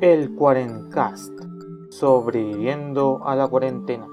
[0.00, 1.32] El Cuarencast,
[1.88, 4.08] sobreviviendo a la cuarentena,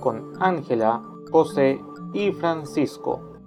[0.00, 1.80] con Ángela, José
[2.12, 3.38] y Francisco.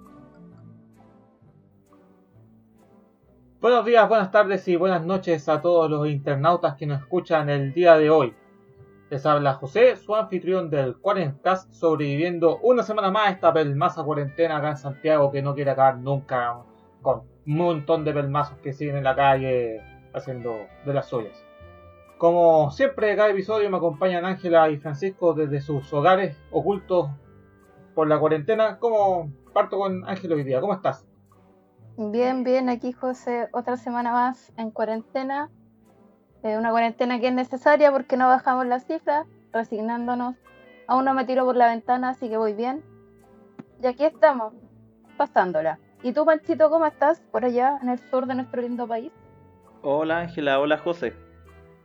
[3.60, 7.74] Buenos días, buenas tardes y buenas noches a todos los internautas que nos escuchan el
[7.74, 8.34] día de hoy.
[9.10, 14.70] Les habla José, su anfitrión del Cuarencast, sobreviviendo una semana más esta pelmaza cuarentena acá
[14.70, 16.56] en Santiago que no quiere acabar nunca
[17.02, 19.82] con un montón de pelmazos que siguen en la calle
[20.14, 20.56] haciendo
[20.86, 21.49] de las suyas.
[22.20, 27.08] Como siempre, cada episodio me acompañan Ángela y Francisco desde sus hogares ocultos
[27.94, 28.78] por la cuarentena.
[28.78, 30.60] ¿Cómo parto con Ángela hoy día?
[30.60, 31.08] ¿Cómo estás?
[31.96, 35.48] Bien, bien, aquí José, otra semana más en cuarentena.
[36.42, 40.36] Eh, una cuarentena que es necesaria porque no bajamos las cifras, resignándonos.
[40.88, 42.84] Aún no me tiro por la ventana, así que voy bien.
[43.82, 44.52] Y aquí estamos,
[45.16, 45.78] pasándola.
[46.02, 49.10] ¿Y tú, Panchito, cómo estás por allá en el sur de nuestro lindo país?
[49.80, 51.29] Hola Ángela, hola José.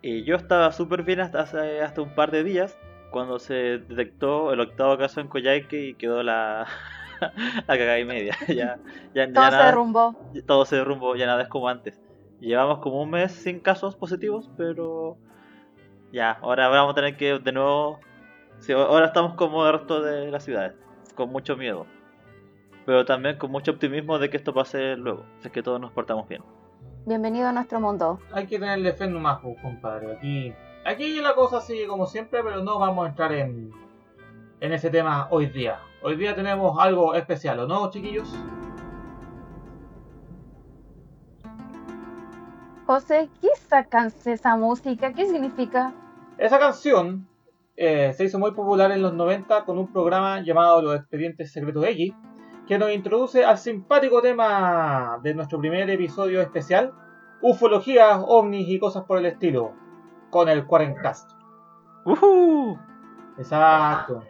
[0.08, 2.78] Eh, yo estaba súper bien hasta hace hasta un par de días
[3.10, 6.68] cuando se detectó el octavo caso en Coyhaique y quedó la,
[7.68, 8.36] la cagada y media.
[8.48, 8.78] ya,
[9.16, 10.16] ya, Todo ya se nada- derrumbó.
[10.46, 12.00] todo se derrumbó, ya nada es como antes.
[12.40, 15.18] Llevamos como un mes sin casos positivos, pero
[16.12, 18.00] ya, ahora vamos a tener que de nuevo...
[18.60, 20.74] sí, ahora estamos como el resto de las ciudades,
[21.16, 21.88] con mucho miedo.
[22.86, 25.92] Pero también con mucho optimismo de que esto pase luego, si es que todos nos
[25.94, 26.44] portamos bien.
[27.06, 28.20] Bienvenido a nuestro mundo.
[28.32, 30.16] Hay que tenerle fe nomás, pues, compadre.
[30.16, 30.54] Aquí,
[30.86, 33.72] aquí la cosa sigue como siempre, pero no vamos a entrar en,
[34.60, 35.80] en ese tema hoy día.
[36.02, 38.34] Hoy día tenemos algo especial, ¿o no, chiquillos?
[42.86, 45.12] José, ¿qué sacan esa música?
[45.12, 45.94] ¿Qué significa?
[46.38, 47.28] Esa canción
[47.76, 51.84] eh, se hizo muy popular en los 90 con un programa llamado Los Expedientes Secretos
[51.86, 52.14] X,
[52.68, 56.94] que nos introduce al simpático tema de nuestro primer episodio especial,
[57.42, 59.74] ufologías, ovnis y cosas por el estilo,
[60.32, 61.30] con el Quarencast.
[62.06, 62.78] ¡Woohoo!
[63.38, 64.24] Exacto.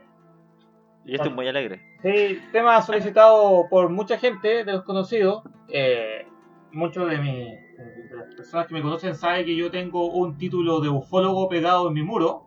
[1.06, 1.82] Y estoy muy alegre.
[2.02, 5.44] Sí, tema solicitado por mucha gente de los conocidos.
[5.68, 6.28] Eh,
[6.72, 10.80] muchos de, mi- de las personas que me conocen saben que yo tengo un título
[10.82, 12.44] de ufólogo pegado en mi muro,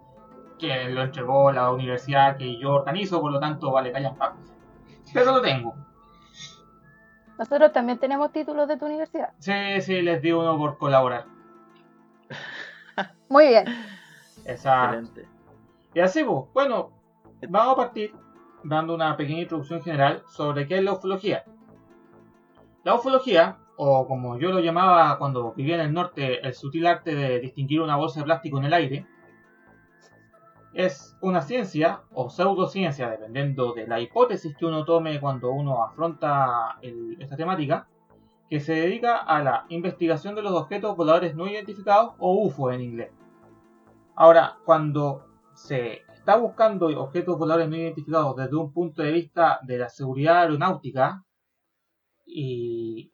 [0.59, 4.53] que lo entregó la universidad que yo organizo, por lo tanto vale callas pacos.
[5.13, 5.75] Pero lo tengo.
[7.39, 9.31] Nosotros también tenemos títulos de tu universidad.
[9.39, 11.27] Sí, sí, les di uno por colaborar.
[13.29, 13.65] Muy bien.
[14.45, 14.99] Exacto.
[14.99, 15.29] Excelente.
[15.95, 16.91] Y así, pues, bueno,
[17.49, 18.13] vamos a partir
[18.65, 21.45] dando una pequeña introducción general sobre qué es la ufología.
[22.83, 27.15] La ufología, o como yo lo llamaba cuando vivía en el norte, el sutil arte
[27.15, 29.07] de distinguir una bolsa de plástico en el aire,
[30.79, 36.79] es una ciencia o pseudociencia, dependiendo de la hipótesis que uno tome cuando uno afronta
[37.19, 37.89] esta temática,
[38.49, 42.81] que se dedica a la investigación de los objetos voladores no identificados o UFO en
[42.81, 43.11] inglés.
[44.15, 49.79] Ahora, cuando se está buscando objetos voladores no identificados desde un punto de vista de
[49.79, 51.25] la seguridad aeronáutica
[52.25, 53.13] y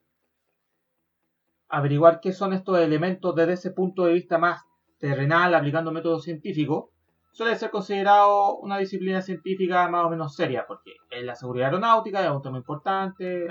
[1.71, 4.61] averiguar qué son estos elementos desde ese punto de vista más
[4.99, 6.91] terrenal, aplicando métodos científicos,
[7.34, 12.25] suele ser considerado una disciplina científica más o menos seria, porque en la seguridad aeronáutica
[12.25, 13.49] es un tema importante,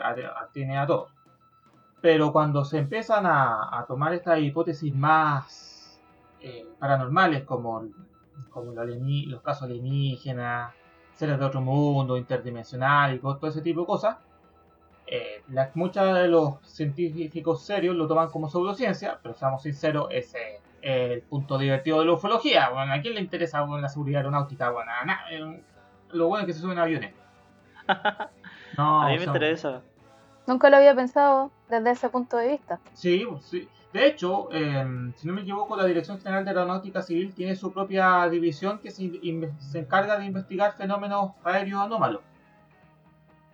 [0.53, 1.11] tiene a todos.
[2.01, 6.01] Pero cuando se empiezan a, a tomar estas hipótesis más
[6.39, 7.89] eh, paranormales, como,
[8.51, 8.87] como los,
[9.27, 10.73] los casos alienígenas,
[11.13, 14.17] seres de otro mundo, interdimensional y todo, ese tipo de cosas,
[15.07, 20.33] eh, muchos de los científicos serios lo toman como pseudociencia, pero seamos sinceros, es
[20.83, 22.69] el punto divertido de la ufología.
[22.69, 24.69] Bueno, ¿A quién le interesa bueno, la seguridad aeronáutica?
[24.69, 25.63] Bueno, na- eh,
[26.11, 27.13] lo bueno es que se suben aviones.
[28.75, 29.83] No, a mí me interesa.
[30.47, 32.79] Nunca lo había pensado desde ese punto de vista.
[32.93, 33.69] Sí, sí.
[33.93, 34.83] De hecho, eh,
[35.15, 38.89] si no me equivoco, la Dirección General de Aeronáutica Civil tiene su propia división que
[38.89, 39.11] se,
[39.75, 42.21] encarga de investigar fenómenos aéreos anómalos.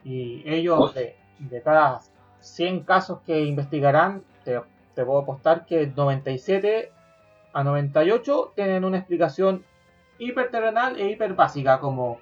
[0.05, 1.99] Y ellos, de, de cada
[2.39, 4.61] 100 casos que investigarán, te,
[4.95, 6.93] te puedo apostar que 97
[7.53, 9.63] a 98 tienen una explicación
[10.17, 12.19] hiperterrenal e hiper básica, como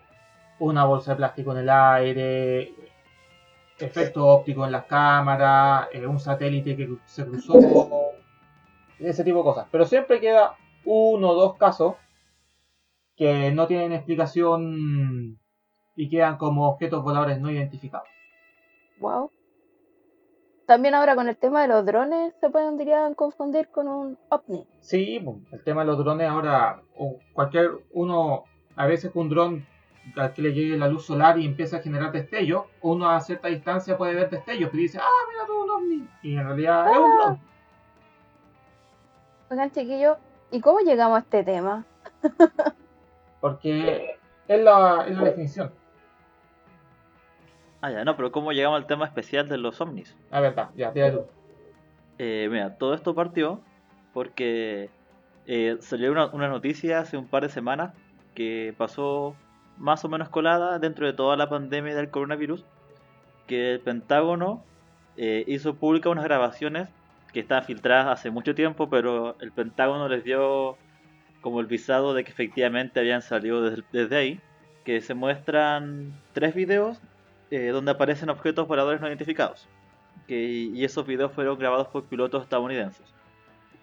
[0.59, 2.73] una bolsa de plástico en el aire,
[3.79, 7.53] efecto óptico en las cámaras, eh, un satélite que se cruzó,
[8.99, 9.67] ese tipo de cosas.
[9.71, 11.95] Pero siempre queda uno o dos casos
[13.15, 15.39] que no tienen explicación
[15.95, 18.07] y quedan como objetos voladores no identificados.
[18.99, 19.31] Wow.
[20.67, 24.67] También ahora con el tema de los drones se pueden dirían confundir con un ovni.
[24.81, 25.19] Sí,
[25.51, 28.43] el tema de los drones ahora, o cualquier uno,
[28.75, 29.67] a veces con un dron
[30.15, 33.47] al que le llegue la luz solar y empieza a generar destellos, uno a cierta
[33.47, 36.09] distancia puede ver destellos y dice, ah, mira todo un ovni.
[36.21, 37.39] Y en realidad es un dron.
[39.49, 40.17] Oigan, chiquillos,
[40.51, 41.85] ¿Y cómo llegamos a este tema?
[43.41, 44.17] Porque
[44.47, 45.71] es la, es la definición.
[47.81, 50.15] Ah, ya, no, pero ¿cómo llegamos al tema especial de los ovnis?
[50.31, 51.25] La verdad, ya, tira tú.
[52.17, 53.61] Eh, mira, todo esto partió
[54.13, 54.89] porque
[55.45, 57.93] eh, salió una, una noticia hace un par de semanas
[58.33, 59.35] que pasó
[59.77, 62.65] más o menos colada dentro de toda la pandemia del coronavirus,
[63.45, 64.63] que el Pentágono
[65.15, 66.89] eh, hizo pública unas grabaciones
[67.31, 70.77] que estaban filtradas hace mucho tiempo, pero el Pentágono les dio
[71.41, 74.39] como el visado de que efectivamente habían salido desde, desde ahí,
[74.83, 76.99] que se muestran tres videos
[77.51, 79.67] eh, donde aparecen objetos voladores no identificados.
[80.27, 83.05] Que, y esos videos fueron grabados por pilotos estadounidenses.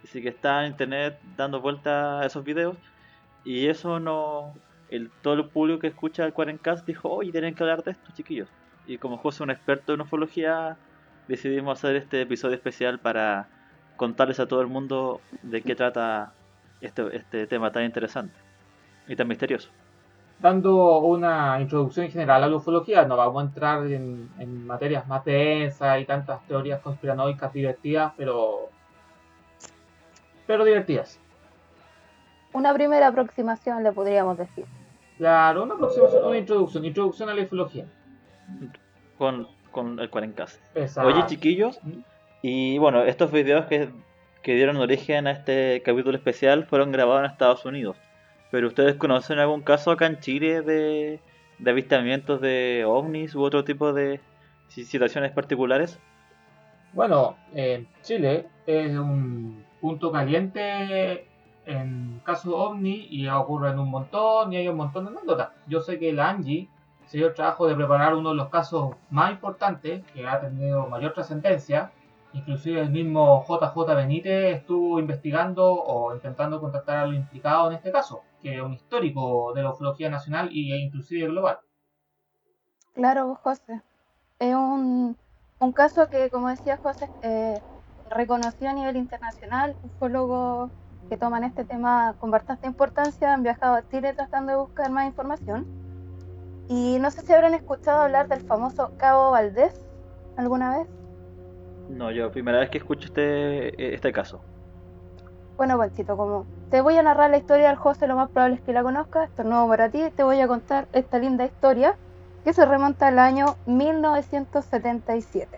[0.02, 2.76] Así que está en internet dando vuelta a esos videos.
[3.44, 4.54] Y eso no.
[4.90, 8.12] El, todo el público que escucha el Quarencast dijo: Oye, tienen que hablar de esto,
[8.14, 8.48] chiquillos.
[8.86, 10.76] Y como José es un experto en ufología,
[11.26, 13.48] decidimos hacer este episodio especial para
[13.96, 16.34] contarles a todo el mundo de qué trata
[16.80, 18.34] este, este tema tan interesante
[19.08, 19.70] y tan misterioso.
[20.44, 25.24] Dando una introducción general a la ufología, no vamos a entrar en, en materias más
[25.24, 28.68] densas y tantas teorías conspiranoicas divertidas, pero.
[30.46, 31.18] pero divertidas.
[32.52, 34.66] Una primera aproximación le podríamos decir.
[35.16, 37.86] Claro, una aproximación, una introducción, introducción a la ufología.
[39.16, 40.60] Con, con el Quarencast.
[40.74, 41.08] Exacto.
[41.08, 41.80] Oye, chiquillos,
[42.42, 43.88] y bueno, estos videos que,
[44.42, 47.96] que dieron origen a este capítulo especial fueron grabados en Estados Unidos.
[48.54, 51.18] Pero ustedes conocen algún caso acá en Chile de,
[51.66, 54.20] avistamientos de ovnis u otro tipo de
[54.68, 55.98] si- situaciones particulares?
[56.92, 61.26] Bueno, en Chile es un punto caliente
[61.66, 65.48] en caso ovni y ocurren un montón y hay un montón de anécdotas.
[65.66, 66.68] Yo sé que la Angie
[67.06, 70.86] se dio el trabajo de preparar uno de los casos más importantes que ha tenido
[70.86, 71.90] mayor trascendencia.
[72.32, 77.90] Inclusive el mismo JJ Benítez estuvo investigando o intentando contactar a los implicados en este
[77.90, 81.60] caso, que es un histórico de la ufología nacional e inclusive global.
[82.92, 83.80] Claro, José.
[84.38, 85.16] Es un,
[85.58, 87.58] un caso que, como decía José, eh,
[88.10, 89.74] reconocido a nivel internacional.
[89.82, 90.70] Ufólogos
[91.08, 95.06] que toman este tema con bastante importancia han viajado a Chile tratando de buscar más
[95.06, 95.66] información.
[96.68, 99.86] Y no sé si habrán escuchado hablar del famoso Cabo Valdés
[100.36, 100.88] alguna vez.
[101.88, 104.42] No, yo primera vez que escucho este, este caso.
[105.56, 108.62] Bueno, Panchito, como te voy a narrar la historia del José, lo más probable es
[108.62, 111.94] que la conozcas, esto es nuevo para ti, te voy a contar esta linda historia
[112.42, 115.56] que se remonta al año 1977,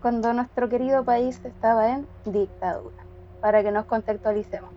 [0.00, 3.02] cuando nuestro querido país estaba en dictadura,
[3.40, 4.70] para que nos contextualicemos.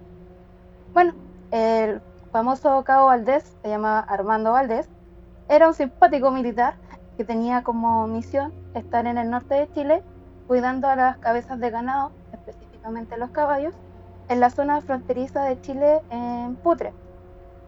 [0.95, 1.13] Bueno,
[1.51, 4.89] el famoso cabo Valdés, se llama Armando Valdés,
[5.47, 6.73] era un simpático militar
[7.17, 10.01] que tenía como misión estar en el norte de Chile
[10.47, 13.75] cuidando a las cabezas de ganado, específicamente los caballos,
[14.29, 16.93] en la zona fronteriza de Chile en Putre.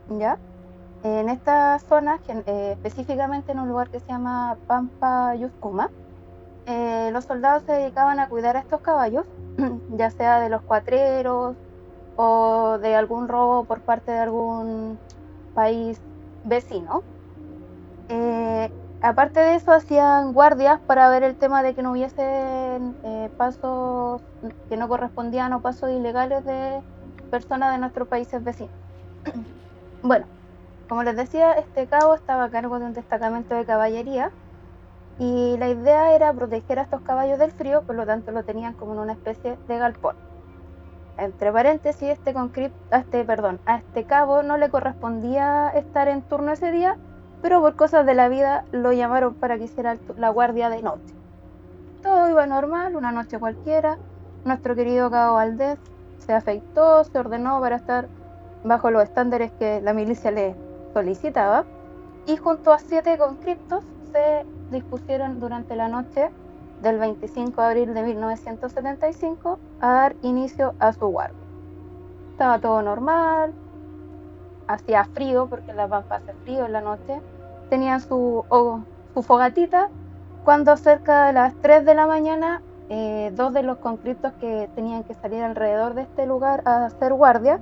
[0.08, 0.38] ¿Ya?
[1.04, 5.90] En esta zona, eh, específicamente en un lugar que se llama Pampa Yuscuma,
[6.68, 9.26] eh, los soldados se dedicaban a cuidar a estos caballos,
[9.90, 11.56] ya sea de los cuatreros
[12.16, 15.00] o de algún robo por parte de algún
[15.56, 16.00] país
[16.44, 17.04] vecino.
[18.10, 18.70] Eh,
[19.02, 24.22] aparte de eso, hacían guardias para ver el tema de que no hubiesen eh, pasos
[24.70, 26.82] que no correspondían o pasos ilegales de
[27.30, 28.74] personas de nuestros países vecinos.
[30.04, 30.26] bueno,
[30.88, 34.32] como les decía, este cabo estaba a cargo de un destacamento de caballería
[35.20, 38.74] y la idea era proteger a estos caballos del frío, por lo tanto lo tenían
[38.74, 40.16] como en una especie de galpón.
[41.18, 42.34] Entre paréntesis, este
[42.92, 46.98] este, perdón, a este cabo no le correspondía estar en turno ese día,
[47.42, 51.14] pero por cosas de la vida lo llamaron para que hiciera la guardia de noche.
[52.02, 53.98] Todo iba normal, una noche cualquiera.
[54.46, 55.78] Nuestro querido Cabo Valdés
[56.20, 58.08] se afeitó, se ordenó para estar
[58.64, 60.56] bajo los estándares que la milicia le
[60.94, 61.66] solicitaba
[62.26, 66.30] y junto a siete conscriptos se dispusieron durante la noche
[66.82, 71.38] del 25 de abril de 1975 a dar inicio a su guardia.
[72.32, 73.54] Estaba todo normal,
[74.68, 77.22] hacía frío porque en La Pampa hace frío en la noche,
[77.72, 78.46] tenían su,
[79.24, 79.90] fogatita
[80.44, 85.06] cuando cerca de las 3 de la mañana eh, dos de los conscriptos que tenían
[85.06, 87.62] que salir alrededor de este lugar a hacer guardia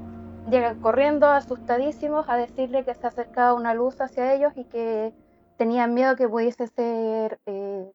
[0.49, 5.13] llegan corriendo asustadísimos a decirle que se acercaba una luz hacia ellos y que
[5.57, 7.91] tenían miedo que pudiese ser eh,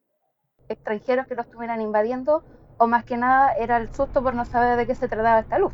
[0.68, 2.44] extranjeros que los estuvieran invadiendo
[2.78, 5.58] o más que nada era el susto por no saber de qué se trataba esta
[5.58, 5.72] luz.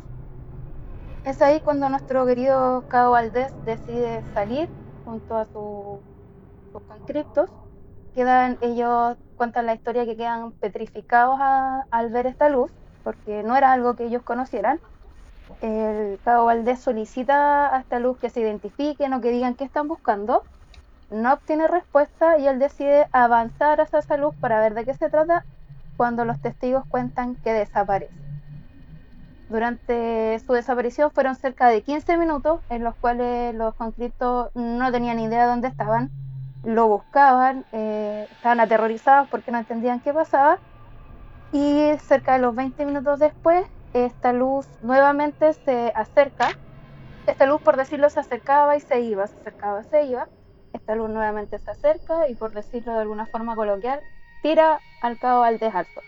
[1.23, 4.71] Es ahí cuando nuestro querido Cabo Valdés decide salir
[5.03, 6.03] junto a su-
[6.71, 7.49] sus conscriptos.
[8.15, 12.71] Quedan, ellos cuentan la historia que quedan petrificados al ver esta luz,
[13.03, 14.79] porque no era algo que ellos conocieran.
[15.61, 19.87] el cabo Valdés solicita a esta luz que se identifiquen o que digan qué están
[19.87, 20.43] buscando.
[21.09, 25.09] No obtiene respuesta y él decide avanzar hacia esa luz para ver de qué se
[25.09, 25.45] trata
[25.97, 28.13] cuando los testigos cuentan que desaparece.
[29.49, 35.19] Durante su desaparición fueron cerca de 15 minutos en los cuales los conscriptos no tenían
[35.19, 36.09] idea de dónde estaban,
[36.63, 40.59] lo buscaban, eh, estaban aterrorizados porque no entendían qué pasaba
[41.51, 46.51] y cerca de los 20 minutos después esta luz nuevamente se acerca.
[47.27, 50.29] Esta luz, por decirlo, se acercaba y se iba, se acercaba y se iba.
[50.71, 53.99] Esta luz nuevamente se acerca y, por decirlo de alguna forma coloquial,
[54.41, 56.03] tira al cabo Valdés al sol.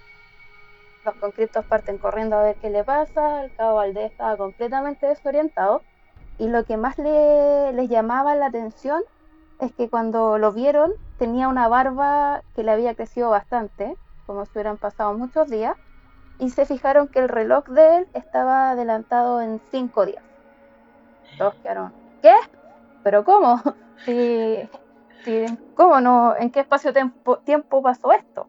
[1.03, 3.43] Los conscriptos parten corriendo a ver qué le pasa.
[3.43, 5.81] El cabo Valdés estaba completamente desorientado.
[6.39, 9.03] Y lo que más le, les llamaba la atención
[9.59, 13.95] es que cuando lo vieron tenía una barba que le había crecido bastante,
[14.25, 15.77] como si hubieran pasado muchos días
[16.39, 20.23] y se fijaron que el reloj de él estaba adelantado en cinco días.
[21.37, 22.33] Todos quedaron, ¿qué?
[23.03, 23.61] ¿Pero cómo?
[24.05, 25.45] Si,
[25.75, 26.35] ¿Cómo no?
[26.35, 28.47] ¿En qué espacio-tiempo tiempo pasó esto?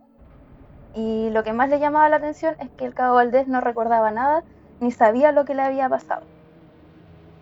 [0.93, 4.11] Y lo que más le llamaba la atención es que el cabo Valdés no recordaba
[4.11, 4.43] nada
[4.81, 6.34] ni sabía lo que le había pasado.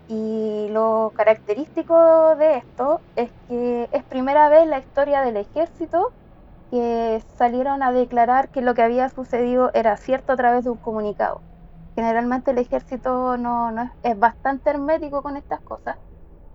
[0.08, 6.12] Y lo característico de esto es que es primera vez la historia del ejército
[6.70, 10.78] que salieron a declarar que lo que había sucedido era cierto a través de un
[10.78, 11.40] comunicado.
[11.94, 13.70] Generalmente el ejército no,
[14.02, 15.98] es, bastante hermético con estas cosas,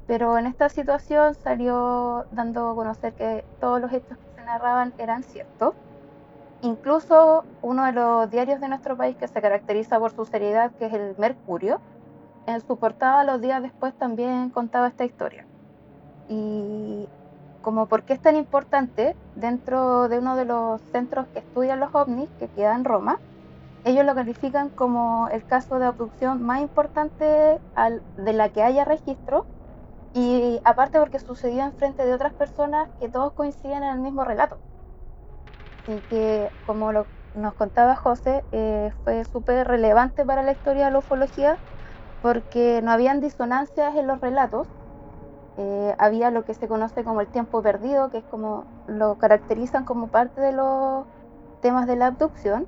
[0.07, 4.93] pero en esta situación salió dando a conocer que todos los hechos que se narraban
[4.97, 5.75] eran ciertos.
[6.63, 10.87] Incluso uno de los diarios de nuestro país que se caracteriza por su seriedad, que
[10.87, 11.79] es el Mercurio,
[12.47, 15.45] en su portada los días después también contaba esta historia.
[16.29, 17.07] Y
[17.61, 21.93] como por qué es tan importante dentro de uno de los centros que estudian los
[21.93, 23.19] ovnis, que queda en Roma,
[23.83, 27.59] ellos lo califican como el caso de abducción más importante
[28.17, 29.45] de la que haya registro
[30.13, 34.23] y aparte porque sucedió en frente de otras personas que todos coinciden en el mismo
[34.23, 34.57] relato.
[35.83, 40.99] Así que, como nos contaba José, eh, fue súper relevante para la historia de la
[40.99, 41.57] ufología
[42.21, 44.67] porque no habían disonancias en los relatos
[45.59, 49.85] eh, había lo que se conoce como el tiempo perdido, que es como lo caracterizan
[49.85, 51.05] como parte de los
[51.61, 52.67] temas de la abducción.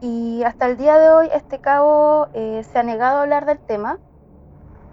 [0.00, 3.58] Y hasta el día de hoy este cabo eh, se ha negado a hablar del
[3.58, 3.98] tema.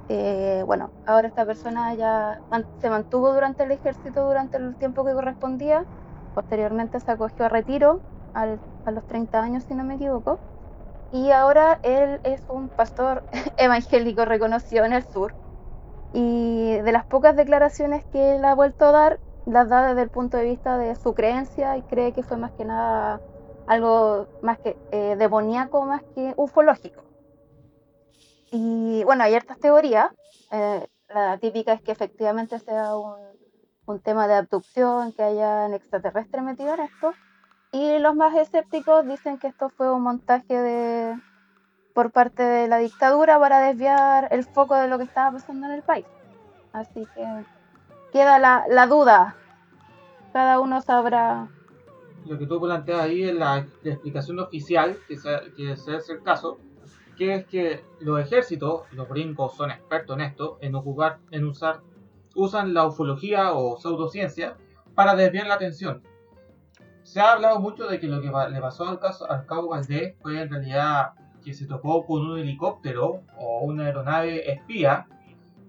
[0.07, 2.39] Eh, bueno, ahora esta persona ya
[2.79, 5.85] se mantuvo durante el ejército durante el tiempo que correspondía.
[6.35, 8.01] Posteriormente se acogió a retiro
[8.35, 10.37] a los 30 años, si no me equivoco.
[11.13, 13.23] Y ahora él es un pastor
[13.57, 15.35] evangélico reconocido en el sur
[16.11, 20.09] y de las pocas declaraciones que él ha vuelto a dar, las da desde el
[20.09, 23.21] punto de vista de su creencia y cree que fue más que nada
[23.67, 27.03] algo más que eh, demoníaco más que ufológico.
[28.51, 30.11] Y bueno, hay hartas teorías.
[30.51, 33.15] Eh, la típica es que efectivamente sea un,
[33.85, 37.13] un tema de abducción, que haya un extraterrestre metido en esto.
[37.73, 41.19] Y los más escépticos dicen que esto fue un montaje de,
[41.95, 45.73] por parte de la dictadura para desviar el foco de lo que estaba pasando en
[45.73, 46.05] el país.
[46.71, 47.45] Así que
[48.11, 49.35] queda la, la duda.
[50.33, 51.47] Cada uno sabrá.
[52.27, 55.17] Lo que tú planteas ahí es la, explicación oficial, que,
[55.57, 56.59] que ese es el caso,
[57.17, 61.81] que es que los ejércitos, los gringos son expertos en esto, en ocupar, en usar,
[62.35, 64.57] usan la ufología o pseudociencia
[64.93, 66.03] para desviar la atención.
[67.13, 70.15] Se ha hablado mucho de que lo que le pasó al, caso, al cabo Valdés
[70.19, 71.11] fue en realidad
[71.45, 75.05] que se topó con un helicóptero o una aeronave espía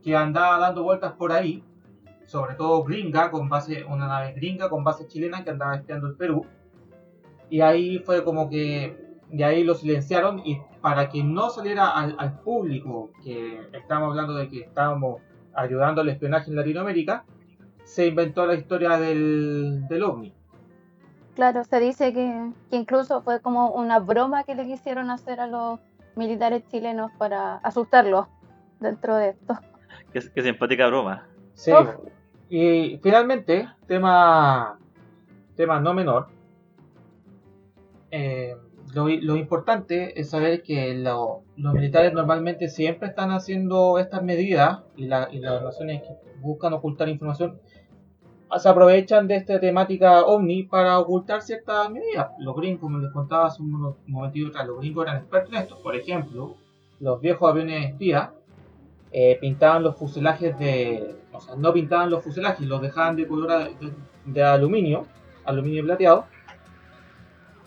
[0.03, 1.63] que andaba dando vueltas por ahí,
[2.25, 6.17] sobre todo gringa, con base, una nave gringa con base chilena que andaba espiando el
[6.17, 6.47] Perú.
[7.51, 8.97] Y ahí fue como que
[9.29, 14.49] de ahí lo silenciaron y para que no saliera al, público que estamos hablando de
[14.49, 15.21] que estábamos
[15.53, 17.27] ayudando al espionaje en Latinoamérica,
[17.85, 20.33] se inventó la historia del, del ovni.
[21.35, 25.81] Claro, se dice que, incluso fue como una broma que le quisieron hacer a los
[26.14, 28.26] militares chilenos para asustarlos
[28.79, 29.59] dentro de esto.
[30.12, 31.26] Qué, simpática broma.
[31.55, 31.73] Sí.
[32.49, 34.79] Y finalmente, tema,
[35.57, 36.29] tema no menor.
[38.12, 38.55] Eh,
[38.93, 45.09] lo, importante es saber que los militares normalmente siempre están haciendo estas medidas y, y
[45.09, 47.59] las naciones que buscan ocultar información
[48.59, 52.31] se aprovechan de esta temática ovni para ocultar ciertas medidas.
[52.39, 55.83] Los gringos, como les contaba hace un momentito atrás, los gringos eran expertos en esto.
[55.83, 56.55] Por ejemplo,
[57.01, 58.33] los viejos aviones espía
[59.13, 61.17] eh, pintaban los fuselajes de...
[61.33, 63.71] O sea, no pintaban los fuselajes, los dejaban de color
[64.25, 65.07] de, aluminio,
[65.45, 66.27] aluminio plateado,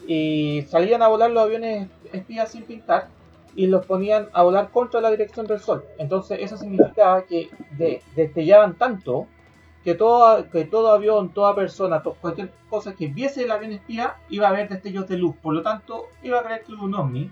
[0.08, 3.10] y salían a volar los aviones espías sin pintar,
[3.56, 5.84] y los ponían a volar contra la dirección del sol.
[5.98, 9.28] Entonces eso significaba que de, destellaban tanto
[9.88, 14.50] que todo, que todo avión, toda persona, cualquier cosa que viese el avión espía iba
[14.50, 15.34] a ver destellos de luz.
[15.42, 17.32] Por lo tanto, iba a creer que era un ovni.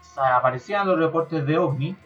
[0.00, 1.96] O sea, aparecían los reportes de ovni.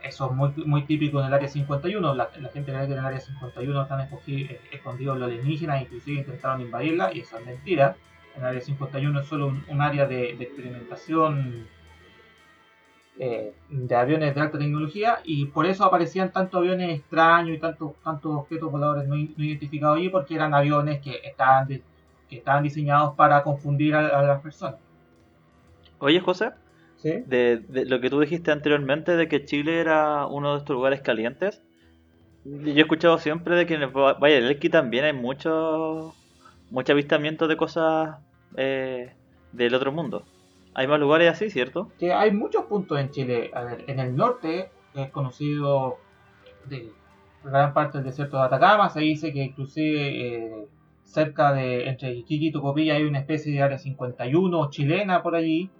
[0.00, 2.14] Eso es muy, muy típico en el área 51.
[2.14, 4.08] La, gente cree que en el área 51 están
[4.70, 7.96] escondidos los alienígenas, inclusive intentaron invadirla, y eso es mentira.
[8.36, 11.66] En el área 51 es solo un, área de experimentación
[13.18, 17.94] eh, de aviones de alta tecnología y por eso aparecían tantos aviones extraños y tantos
[18.04, 23.42] tantos objetos voladores no, identificados allí porque eran aviones que estaban, que estaban diseñados para
[23.42, 24.76] confundir a, las personas.
[25.98, 26.50] Oye José,
[27.02, 31.62] de, lo que tú dijiste anteriormente de que Chile era uno de estos lugares calientes,
[32.44, 36.14] yo he escuchado siempre de que en el Elqui también hay mucho,
[36.70, 38.18] mucho avistamiento de cosas
[38.58, 39.14] eh,
[39.52, 40.22] del otro mundo.
[40.78, 41.90] Hay más lugares así, ¿cierto?
[41.98, 43.50] Que hay muchos puntos en Chile.
[43.54, 45.96] A ver, en el norte, que es conocido
[46.66, 46.92] de
[47.42, 50.68] gran parte del desierto de Atacama, se dice que inclusive eh,
[51.02, 55.70] cerca de entre Iquique y Tocopilla hay una especie de área 51 chilena por allí.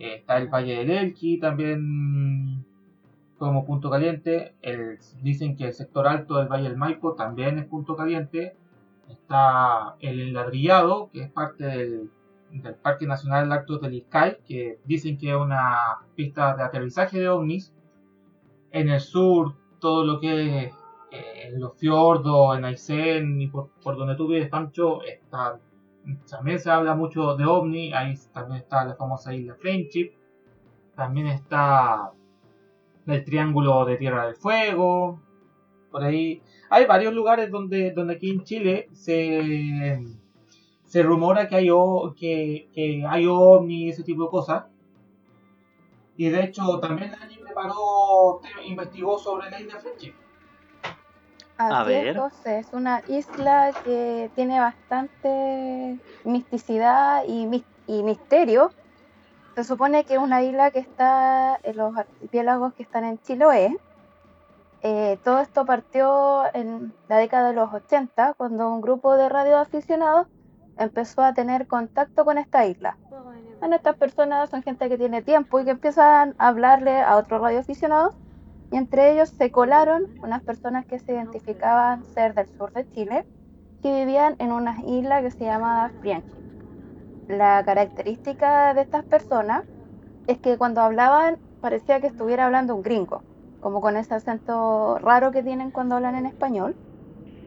[0.00, 2.64] Eh, está el Valle del Elqui también
[3.38, 4.56] como punto caliente.
[5.22, 8.56] dicen que el sector alto del Valle del Maipo también es punto caliente.
[9.08, 12.10] Está el enladrillado, que es parte del
[12.52, 17.28] del Parque Nacional Lactos del Iscay, que dicen que es una pista de aterrizaje de
[17.28, 17.72] ovnis.
[18.70, 20.74] En el sur, todo lo que es
[21.10, 25.00] eh, los fiordos, en Aysén y por, donde tú vives, Pancho,
[26.28, 27.92] también se habla mucho de ovni.
[27.92, 30.12] Ahí también está la famosa isla Friendship.
[30.94, 32.12] También está
[33.06, 35.20] el Triángulo de Tierra del Fuego.
[35.90, 40.00] Por ahí hay varios lugares donde, donde aquí en Chile se
[40.92, 41.68] se rumora que hay,
[42.18, 44.64] que, que hay ovni y ese tipo de cosas.
[46.18, 50.12] Y de hecho también Dani preparó, investigó sobre la isla Friendship.
[51.56, 58.70] Así Es, es una isla que tiene bastante misticidad y, y misterio.
[59.54, 63.78] Se supone que es una isla que está en los archipiélagos que están en Chiloé.
[64.82, 70.26] Eh, todo esto partió en la década de los 80, cuando un grupo de radioaficionados
[70.82, 72.96] empezó a tener contacto con esta isla.
[73.60, 77.40] Bueno, estas personas son gente que tiene tiempo y que empiezan a hablarle a otros
[77.40, 78.14] radioaficionados
[78.70, 83.24] y entre ellos se colaron unas personas que se identificaban ser del sur de Chile
[83.82, 86.42] que vivían en una isla que se llamaba Frienchi.
[87.28, 89.64] La característica de estas personas
[90.26, 93.22] es que cuando hablaban parecía que estuviera hablando un gringo,
[93.60, 96.74] como con ese acento raro que tienen cuando hablan en español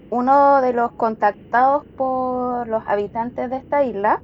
[0.10, 4.22] uno de los contactados por los habitantes de esta isla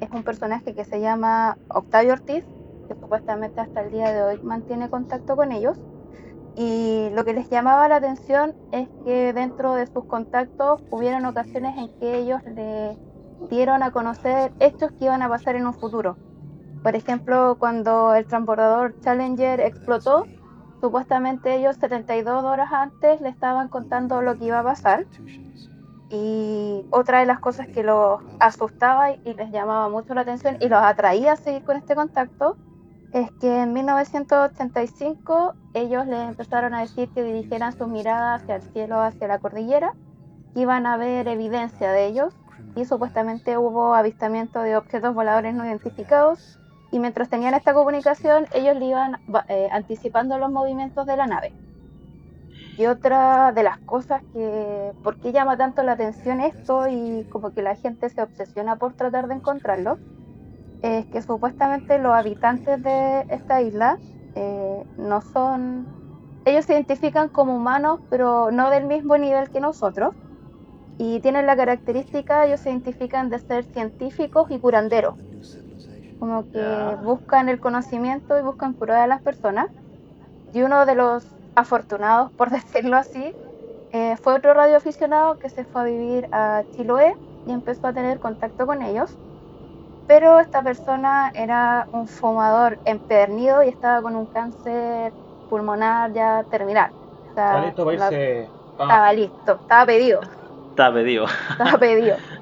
[0.00, 2.44] es un personaje que se llama Octavio Ortiz,
[2.88, 5.78] que supuestamente hasta el día de hoy mantiene contacto con ellos.
[6.56, 11.76] Y lo que les llamaba la atención es que dentro de sus contactos hubieron ocasiones
[11.78, 12.96] en que ellos le
[13.50, 16.16] dieron a conocer hechos que iban a pasar en un futuro.
[16.82, 20.26] Por ejemplo, cuando el transbordador Challenger explotó,
[20.84, 25.06] Supuestamente ellos 72 horas antes le estaban contando lo que iba a pasar.
[26.10, 30.68] Y otra de las cosas que los asustaba y les llamaba mucho la atención y
[30.68, 32.58] los atraía a seguir con este contacto
[33.14, 38.62] es que en 1985 ellos les empezaron a decir que dirigieran sus miradas hacia el
[38.74, 39.94] cielo, hacia la cordillera,
[40.54, 42.36] iban a ver evidencia de ellos
[42.76, 46.60] y supuestamente hubo avistamiento de objetos voladores no identificados
[46.94, 49.16] y mientras tenían esta comunicación ellos le iban
[49.48, 51.52] eh, anticipando los movimientos de la nave.
[52.78, 57.52] Y otra de las cosas que, ¿por qué llama tanto la atención esto y como
[57.52, 59.98] que la gente se obsesiona por tratar de encontrarlo?
[60.82, 63.98] Es que supuestamente los habitantes de esta isla
[64.36, 65.88] eh, no son,
[66.44, 70.14] ellos se identifican como humanos, pero no del mismo nivel que nosotros.
[70.98, 75.16] Y tienen la característica, ellos se identifican de ser científicos y curanderos
[76.24, 79.66] como que buscan el conocimiento y buscan curar a las personas.
[80.54, 83.34] Y uno de los afortunados, por decirlo así,
[83.92, 87.14] eh, fue otro radioaficionado que se fue a vivir a Chiloé
[87.46, 89.14] y empezó a tener contacto con ellos.
[90.06, 95.12] Pero esta persona era un fumador empedernido y estaba con un cáncer
[95.50, 96.90] pulmonar ya terminal.
[97.28, 100.20] estaba listo Estaba listo, estaba pedido.
[100.70, 101.26] Estaba pedido.
[101.50, 102.16] Estaba pedido.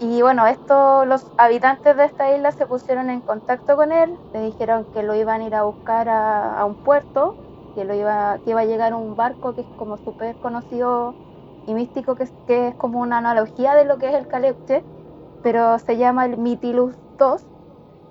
[0.00, 4.40] Y bueno, esto, los habitantes de esta isla se pusieron en contacto con él, le
[4.40, 7.36] dijeron que lo iban a ir a buscar a, un puerto,
[7.74, 11.14] que, lo iba, que iba a llegar un barco que es como súper conocido
[11.66, 14.82] y místico, que es, que es como una analogía de lo que es el Caleuche,
[15.42, 17.44] pero se llama el Mitilus II.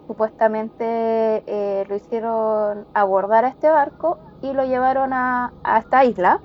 [0.08, 6.40] supuestamente eh, lo hicieron abordar a este barco y lo llevaron a, a esta isla.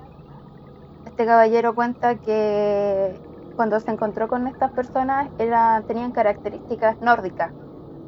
[1.05, 3.28] Este caballero cuenta que
[3.59, 7.53] cuando se encontró con estas personas eran, tenían características nórdicas.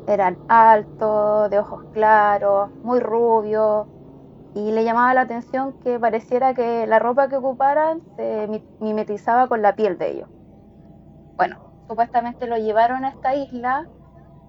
[0.08, 3.88] Eran altos, de ojos claros, muy rubios,
[4.54, 9.48] y le llamaba la atención que pareciera que la ropa que ocuparan se mi- mimetizaba
[9.50, 10.30] con la piel de ellos.
[11.38, 13.90] Bueno, supuestamente lo llevaron a esta isla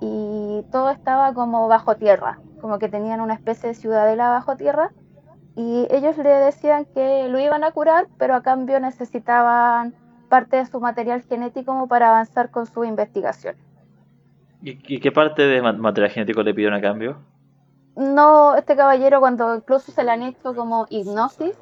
[0.01, 4.93] y todo estaba como bajo tierra, como que tenían una especie de ciudadela bajo tierra
[5.57, 9.97] y ellos le decían que lo iban a curar, pero a cambio necesitaban
[10.35, 13.55] parte de su material genético como para avanzar con su investigación.
[14.63, 17.11] ¿Y, qué parte de ma- material genético le pidieron a cambio?
[17.97, 21.55] No, este caballero cuando incluso se le han hecho como hipnosis,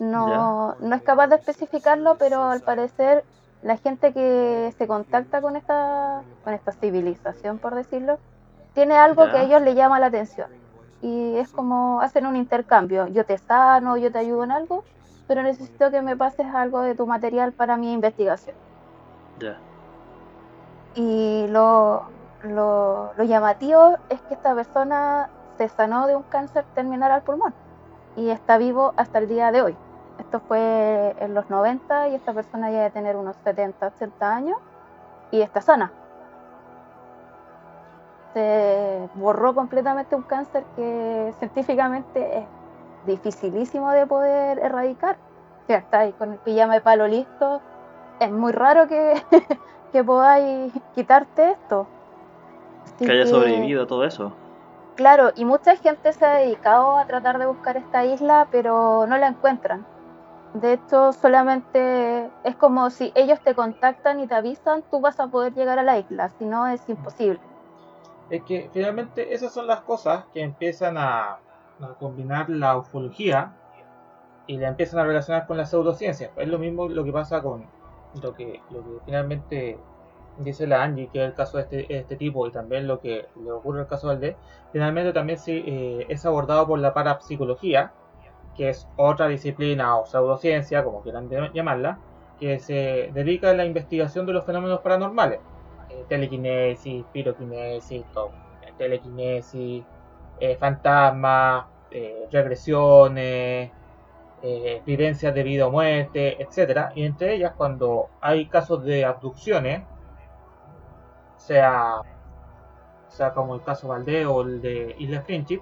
[0.00, 3.24] no, no es capaz de especificarlo, pero al parecer
[3.62, 8.18] la gente que se contacta con esta, con esta civilización, por decirlo,
[8.74, 9.30] tiene algo Ya.
[9.30, 10.48] que a ellos le llama la atención.
[11.00, 13.06] Y es como hacen un intercambio.
[13.06, 14.84] Yo te sano, yo te ayudo en algo,
[15.28, 18.56] pero necesito que me pases algo de tu material para mi investigación.
[19.38, 19.58] Ya.
[20.94, 22.04] Y lo,
[22.42, 27.54] lo, lo llamativo es que esta persona se sanó de un cáncer terminal al pulmón
[28.16, 29.76] y está vivo hasta el día de hoy.
[30.18, 34.58] Esto fue en los 90 y esta persona ya debe tener unos 70, 80 años
[35.30, 35.92] y está sana.
[38.34, 42.44] Se borró completamente un cáncer que científicamente es
[43.08, 45.16] dificilísimo de poder erradicar.
[45.66, 47.60] Si está ahí con el pijama de palo listo,
[48.20, 49.20] es muy raro que,
[49.92, 51.86] que podáis quitarte esto.
[52.84, 54.32] Así Que haya que- sobrevivido a todo eso.
[54.94, 59.16] Claro, y mucha gente se ha dedicado a tratar de buscar esta isla, pero no
[59.16, 59.86] la encuentran.
[60.54, 65.28] De hecho, solamente es como si ellos te contactan y te avisan, tú vas a
[65.28, 67.38] poder llegar a la isla, si no es imposible.
[68.28, 71.38] Es que finalmente esas son las cosas que empiezan a,
[71.80, 73.54] a combinar la ufología
[74.46, 76.30] y la empiezan a relacionar con la pseudociencia.
[76.36, 77.66] Es lo mismo lo que pasa con
[78.22, 79.78] lo que, lo que finalmente
[80.38, 83.26] dice la Angie, que es el caso de este, este tipo, y también lo que
[83.42, 84.36] le ocurre al caso del D.
[84.72, 87.92] Finalmente también sí, eh, es abordado por la parapsicología,
[88.56, 91.98] que es otra disciplina o pseudociencia, como quieran llamarla,
[92.40, 95.40] que se dedica a la investigación de los fenómenos paranormales.
[95.90, 98.04] Eh, telequinesis, piroquinesis,
[98.76, 99.84] telequinesis,
[100.40, 103.70] eh, fantasmas, eh, regresiones,
[104.42, 106.90] eh, vivencias de vida o muerte, etc.
[106.94, 109.82] Y entre ellas, cuando hay casos de abducciones,
[111.36, 112.02] sea,
[113.08, 115.60] sea como el caso Valdés o el de Isla Friendship,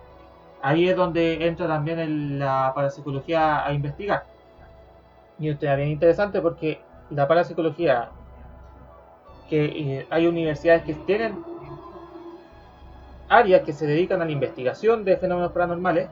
[0.62, 4.24] ahí es donde entra también la parapsicología a investigar.
[5.38, 8.10] Y esto es bien interesante porque la parapsicología,
[9.48, 11.55] que hay universidades que tienen
[13.28, 16.08] áreas que se dedican a la investigación de fenómenos paranormales,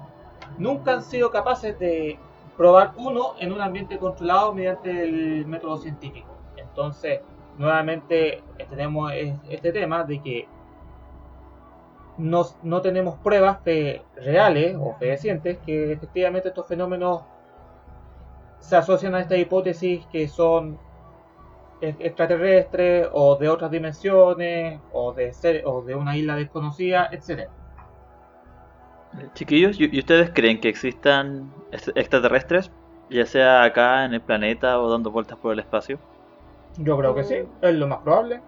[0.59, 2.18] nunca han sido capaces de
[2.57, 6.29] probar uno en un ambiente controlado mediante el método científico.
[6.57, 7.20] Entonces,
[7.59, 10.48] nuevamente eh, tenemos es- este tema de que
[12.16, 13.59] no, no tenemos pruebas
[14.16, 17.22] reales o fehacientes que efectivamente estos fenómenos
[18.61, 20.79] se asocian a esta hipótesis que son
[21.99, 27.51] extraterrestres o de otras dimensiones o de ser, o de una isla desconocida, etcétera.
[29.35, 32.70] Chiquillos, ¿y ustedes creen que existan ex- extraterrestres?
[33.11, 35.99] Ya sea acá en el planeta o dando vueltas por el espacio.
[36.79, 38.40] Yo creo que sí, es lo más probable.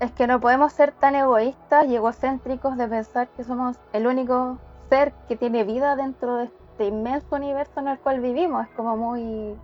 [0.00, 4.58] Es que no podemos ser tan egoístas y egocéntricos de pensar que somos el único
[4.88, 8.66] ser que tiene vida dentro de este inmenso universo en el cual vivimos.
[8.66, 9.56] Es como muy,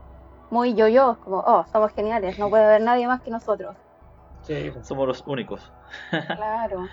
[0.50, 3.76] muy yo-yo, como, oh, somos geniales, no puede haber nadie más que nosotros.
[4.42, 4.72] Sí.
[4.82, 5.70] Somos los únicos.
[6.36, 6.88] Claro.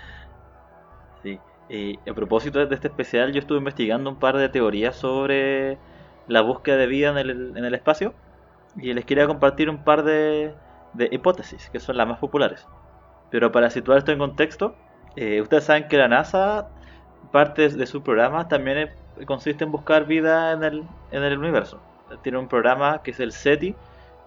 [1.22, 1.40] Sí.
[1.68, 5.78] Y a propósito de este especial, yo estuve investigando un par de teorías sobre
[6.28, 8.14] la búsqueda de vida en el, en el espacio
[8.76, 10.54] y les quería compartir un par de,
[10.92, 12.66] de hipótesis, que son las más populares.
[13.30, 14.76] Pero para situar esto en contexto,
[15.16, 16.68] eh, ustedes saben que la NASA,
[17.32, 21.80] parte de su programa también es- consiste en buscar vida en el, en el universo.
[22.22, 23.80] Tiene un programa que es el SETI,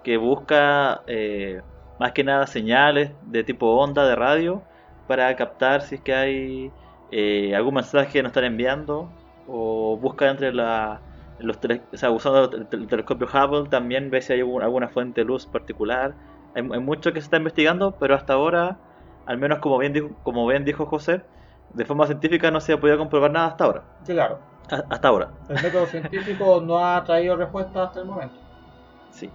[0.04, 1.62] que busca eh,
[1.98, 4.68] más que nada señales de tipo onda de radio
[5.06, 6.76] para captar si es que hay
[7.10, 9.16] eh, algún mensaje que nos están enviando
[9.46, 11.04] o busca entre la,
[11.38, 15.26] los tele- usando el, tel- el telescopio Hubble también ve si hay alguna fuente de
[15.26, 16.18] luz particular.
[16.54, 18.82] Hay, hay mucho que se está investigando, pero hasta ahora,
[19.26, 21.24] al menos como bien dijo, como bien dijo José,
[21.70, 23.86] de forma científica no se ha podido comprobar nada hasta ahora.
[24.04, 24.49] claro.
[24.70, 25.32] Hasta ahora.
[25.48, 28.36] El método científico no ha traído respuesta hasta el momento.
[29.12, 29.30] Sí.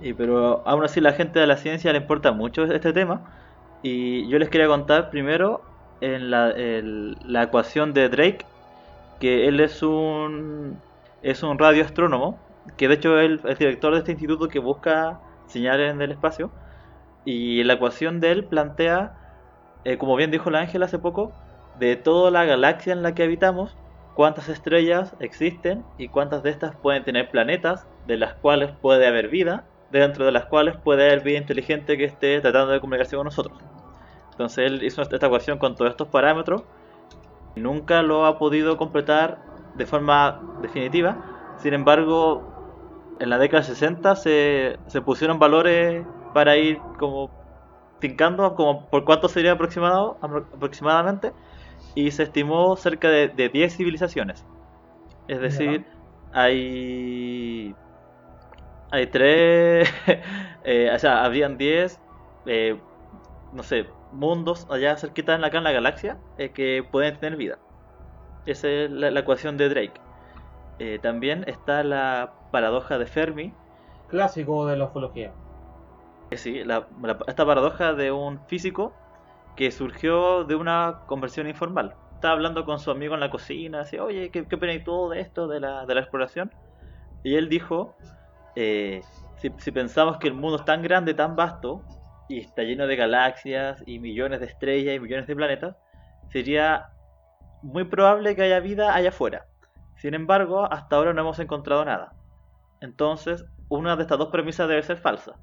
[0.00, 3.32] Y, pero aún así la gente de la ciencia le importa mucho este tema.
[3.82, 5.62] Y yo les quería contar primero
[6.00, 8.46] en la, el- la ecuación de Drake,
[9.20, 10.80] que él es un
[11.22, 12.38] es un radioastrónomo,
[12.78, 16.50] que de hecho él es director de este instituto que busca señales en el espacio,
[17.24, 19.12] y la ecuación de él plantea,
[19.84, 21.32] eh, como bien dijo la Ángel hace poco,
[21.74, 23.76] de toda la galaxia en la que habitamos,
[24.16, 29.28] cuántas estrellas existen y cuántas de estas pueden tener planetas, de las cuales puede haber
[29.28, 33.26] vida, dentro de las cuales puede haber vida inteligente que esté tratando de comunicarse con
[33.26, 33.58] nosotros.
[34.32, 36.64] Entonces él hizo esta ecuación con todos estos parámetros
[37.54, 41.22] y nunca lo ha podido completar de forma definitiva.
[41.56, 42.50] Sin embargo,
[43.18, 47.30] en la década del 60 se, se pusieron valores para ir como
[48.00, 51.34] tincando como por cuánto sería aproximado, apro- aproximadamente
[51.96, 54.46] y se estimó cerca de, de 10 civilizaciones.
[55.28, 55.86] Es decir,
[56.32, 57.76] hay
[58.90, 59.88] hay tres,
[60.64, 62.00] eh, o sea, habrían 10,
[62.46, 62.80] eh,
[63.52, 67.38] no sé, mundos allá cerquita en la, acá en la galaxia eh, que pueden tener
[67.38, 67.58] vida.
[68.46, 70.00] Esa es la, la ecuación de Drake.
[70.78, 73.54] Eh, también está la paradoja de Fermi,
[74.08, 75.32] Clásico de la ufología.
[76.36, 76.88] sí, la-
[77.26, 78.92] esta paradoja de un físico
[79.56, 81.94] que surgió de una conversión informal.
[82.14, 85.20] Estaba hablando con su amigo en la cocina, decía, oye, ¿qué, qué opinas tú de
[85.20, 86.52] esto, de la, exploración?
[87.22, 87.96] Y él dijo,
[88.54, 89.02] eh,
[89.36, 91.82] si, si pensamos que el mundo es tan grande, tan vasto,
[92.28, 95.76] y está lleno de galaxias, y millones de estrellas, y millones de planetas,
[96.30, 96.88] sería
[97.62, 99.46] muy probable que haya vida allá afuera.
[99.96, 102.12] Sin embargo, hasta ahora no hemos encontrado nada.
[102.80, 105.36] Entonces, una de estas dos premisas debe ser falsa.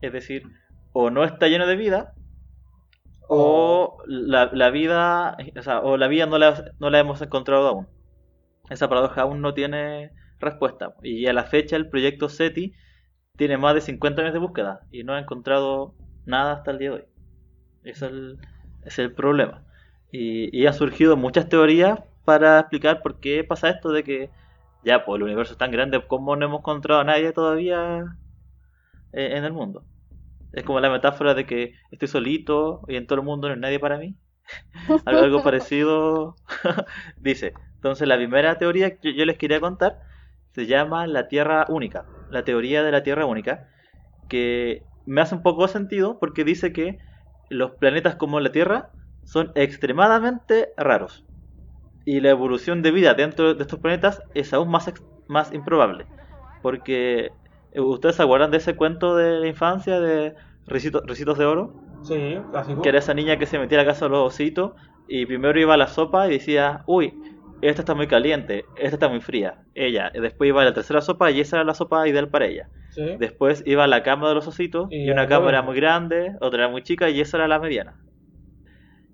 [0.00, 0.44] Es decir,
[0.92, 2.14] o no está lleno de vida,
[3.28, 7.68] o la, la vida, o sea, o la vida no la, no la hemos encontrado
[7.68, 7.88] aún.
[8.70, 10.94] Esa paradoja aún no tiene respuesta.
[11.02, 12.74] Y a la fecha el proyecto SETI
[13.36, 15.94] tiene más de 50 años de búsqueda y no ha encontrado
[16.26, 17.04] nada hasta el día de hoy.
[17.84, 18.38] Ese es el,
[18.84, 19.64] es el problema.
[20.12, 24.30] Y, y han surgido muchas teorías para explicar por qué pasa esto de que
[24.84, 28.16] ya, pues el universo es tan grande, ¿cómo no hemos encontrado a nadie todavía
[29.12, 29.84] eh, en el mundo?
[30.54, 33.60] Es como la metáfora de que estoy solito y en todo el mundo no hay
[33.60, 34.16] nadie para mí.
[35.06, 36.36] algo, parecido
[37.16, 37.54] dice.
[37.76, 39.98] Entonces la primera teoría que yo les quería contar
[40.52, 43.68] se llama la Tierra única, la teoría de la Tierra única,
[44.28, 46.98] que me hace un poco sentido porque dice que
[47.48, 48.90] los planetas como la Tierra
[49.24, 51.24] son extremadamente raros
[52.04, 54.92] y la evolución de vida dentro de estos planetas es aún más,
[55.26, 56.06] más improbable.
[56.60, 57.38] Porque
[57.80, 60.34] ustedes se acuerdan de ese cuento de la infancia de
[60.66, 62.82] Ricito- Ricitos de Oro, Sí, clásico.
[62.82, 64.72] que era esa niña que se metía a la casa de los ositos
[65.08, 67.14] y primero iba a la sopa y decía, uy,
[67.62, 69.58] esta está muy caliente, esta está muy fría.
[69.74, 72.68] Ella, después iba a la tercera sopa y esa era la sopa ideal para ella.
[72.90, 73.16] Sí.
[73.18, 76.36] Después iba a la cama de los ositos Y y una cama era muy grande,
[76.40, 77.96] otra era muy chica y esa era la mediana.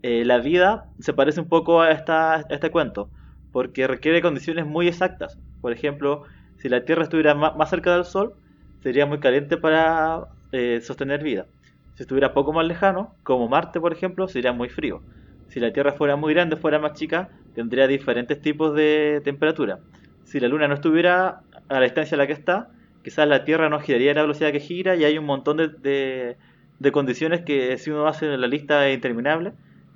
[0.02, 3.10] Eh, la vida se parece un poco a, esta, a este cuento,
[3.50, 5.38] porque requiere condiciones muy exactas.
[5.60, 6.24] Por ejemplo,
[6.56, 8.34] si la Tierra estuviera más cerca del Sol,
[8.82, 11.46] sería muy caliente para eh, sostener vida.
[11.94, 15.02] Si estuviera poco más lejano, como Marte, por ejemplo, sería muy frío.
[15.48, 19.80] Si la Tierra fuera muy grande, fuera más chica, tendría diferentes tipos de temperatura.
[20.24, 22.68] Si la Luna no estuviera a la distancia a la que está,
[23.02, 25.68] quizás la Tierra no giraría a la velocidad que gira y hay un montón de,
[25.68, 26.36] de-
[26.78, 29.52] de condiciones que si uno hace la lista es interminable,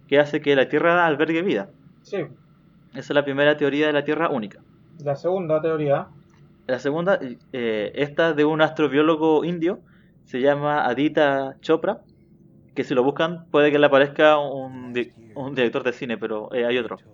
[0.09, 1.71] que hace que la Tierra albergue vida.
[2.03, 2.19] Sí.
[2.91, 4.61] Esa es la primera teoría de la Tierra única.
[5.03, 6.09] La segunda teoría.
[6.67, 7.19] La segunda,
[7.53, 9.85] eh, esta de un astrobiólogo indio,
[10.25, 12.03] se llama Adita Chopra,
[12.75, 16.53] que si lo buscan puede que le aparezca un, di- un director de cine, pero
[16.55, 17.05] eh, hay otro.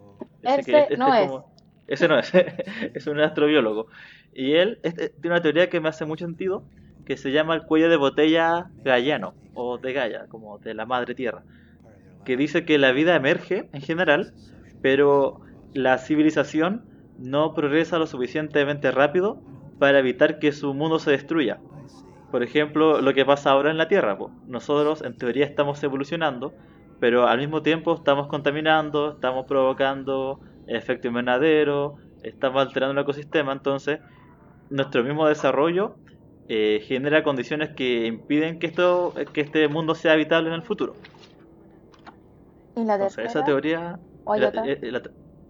[0.42, 1.40] Ese no es.
[1.86, 2.32] Ese no es,
[2.94, 3.88] es un astrobiólogo.
[4.32, 6.68] Y él este, tiene una teoría que me hace mucho sentido,
[7.04, 11.14] que se llama el cuello de botella gallano, o de Gaia, como de la madre
[11.16, 11.44] tierra,
[12.24, 14.34] que dice que la vida emerge en general,
[14.80, 15.40] pero
[15.72, 16.89] la civilización
[17.20, 19.40] no progresa lo suficientemente rápido
[19.78, 21.60] para evitar que su mundo se destruya.
[22.30, 24.16] Por ejemplo, lo que pasa ahora en la Tierra.
[24.16, 24.30] po.
[24.46, 26.54] Nosotros en teoría estamos evolucionando,
[26.98, 34.00] pero al mismo tiempo estamos contaminando, estamos provocando efecto invernadero, estamos alterando el ecosistema, entonces
[34.68, 35.96] nuestro mismo desarrollo
[36.48, 40.94] eh, genera condiciones que impiden que esto que este mundo sea habitable en el futuro.
[42.76, 43.98] ¿Y la Entonces, esa teoría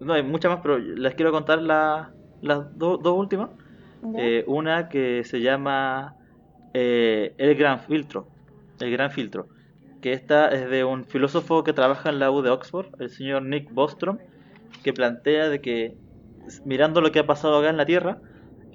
[0.01, 2.11] no, hay muchas más, pero les quiero contar la-
[2.41, 3.49] las do- dos últimas.
[4.19, 6.15] Eh, una que se llama
[6.73, 8.31] eh, El Gran Filtro.
[8.79, 9.47] El Gran Filtro.
[10.01, 13.43] Que esta es de un filósofo que trabaja en la U de Oxford, el señor
[13.43, 14.17] Nick Bostrom,
[14.83, 15.97] que plantea de que
[16.65, 18.19] mirando lo que ha pasado acá en la Tierra,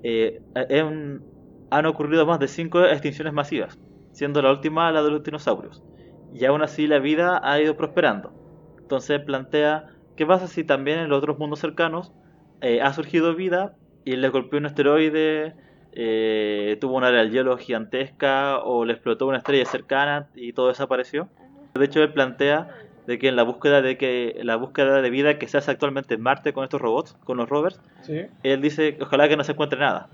[0.02, 0.40] eh,
[1.70, 3.78] han ocurrido más de cinco extinciones masivas,
[4.12, 5.82] siendo la última la de los dinosaurios.
[6.30, 8.34] Y aún así la vida ha ido prosperando.
[8.82, 9.84] Entonces plantea,
[10.16, 12.12] ¿qué pasa si también en los otros mundos cercanos
[12.61, 13.74] eh, ha surgido vida
[14.05, 15.55] y le golpeó un asteroide,
[15.92, 20.68] eh, tuvo una era del hielo gigantesca o le explotó una estrella cercana y todo
[20.68, 21.29] desapareció?
[21.74, 22.68] De hecho, él plantea
[23.07, 26.14] de que en la búsqueda de que la búsqueda de vida que se hace actualmente
[26.14, 28.22] en Marte con estos robots, con los rovers, Sí.
[28.42, 30.09] él dice ojalá que no se encuentre nada.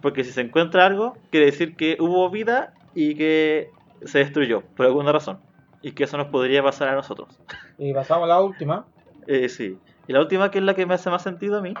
[0.00, 3.70] Porque si se encuentra algo, quiere decir que hubo vida y que
[4.04, 5.38] se destruyó por alguna razón.
[5.82, 7.40] Y que eso nos podría pasar a nosotros.
[7.78, 8.86] Y pasamos a la última.
[9.30, 9.78] Eh, sí.
[10.08, 11.72] Y la última, que es la que me hace más sentido a mí,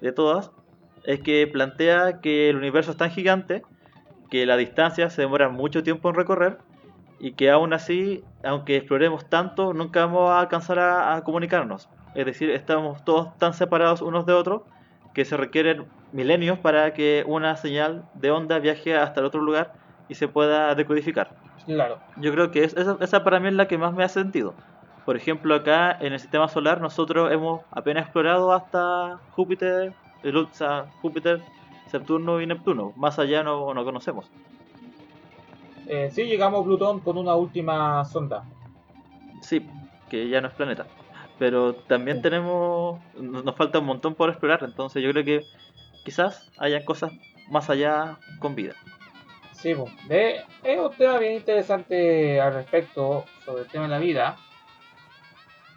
[0.00, 0.52] de todas,
[1.04, 3.62] es que plantea que el universo es tan gigante
[4.30, 6.58] que la distancia se demora mucho tiempo en recorrer
[7.18, 11.88] y que aún así, aunque exploremos tanto, nunca vamos a alcanzar a, a comunicarnos.
[12.14, 14.62] Es decir, estamos todos tan separados unos de otros
[15.12, 19.72] que se requieren milenios para que una señal de onda viaje hasta el otro lugar
[20.08, 21.34] y se pueda decodificar.
[21.64, 21.98] Claro.
[22.18, 24.54] Yo creo que es- esa, esa para mí es la que más me hace sentido.
[25.06, 30.48] Por ejemplo, acá en el sistema solar nosotros hemos apenas explorado hasta Júpiter, el, o
[30.52, 31.42] sea, Júpiter,
[31.86, 32.92] Saturno y Neptuno.
[32.96, 34.28] Más allá no, no conocemos.
[35.86, 38.42] Eh, sí, llegamos a Plutón con una última sonda.
[39.42, 39.64] Sí,
[40.10, 40.86] que ya no es planeta.
[41.38, 42.22] Pero también Sí.
[42.24, 44.64] tenemos, nos falta un montón por explorar.
[44.64, 45.46] Entonces yo creo que
[46.04, 47.12] quizás hayan cosas
[47.48, 48.74] más allá con vida.
[49.52, 49.92] Sí, pues.
[50.08, 54.36] De- es un tema bien interesante al respecto sobre el tema de la vida.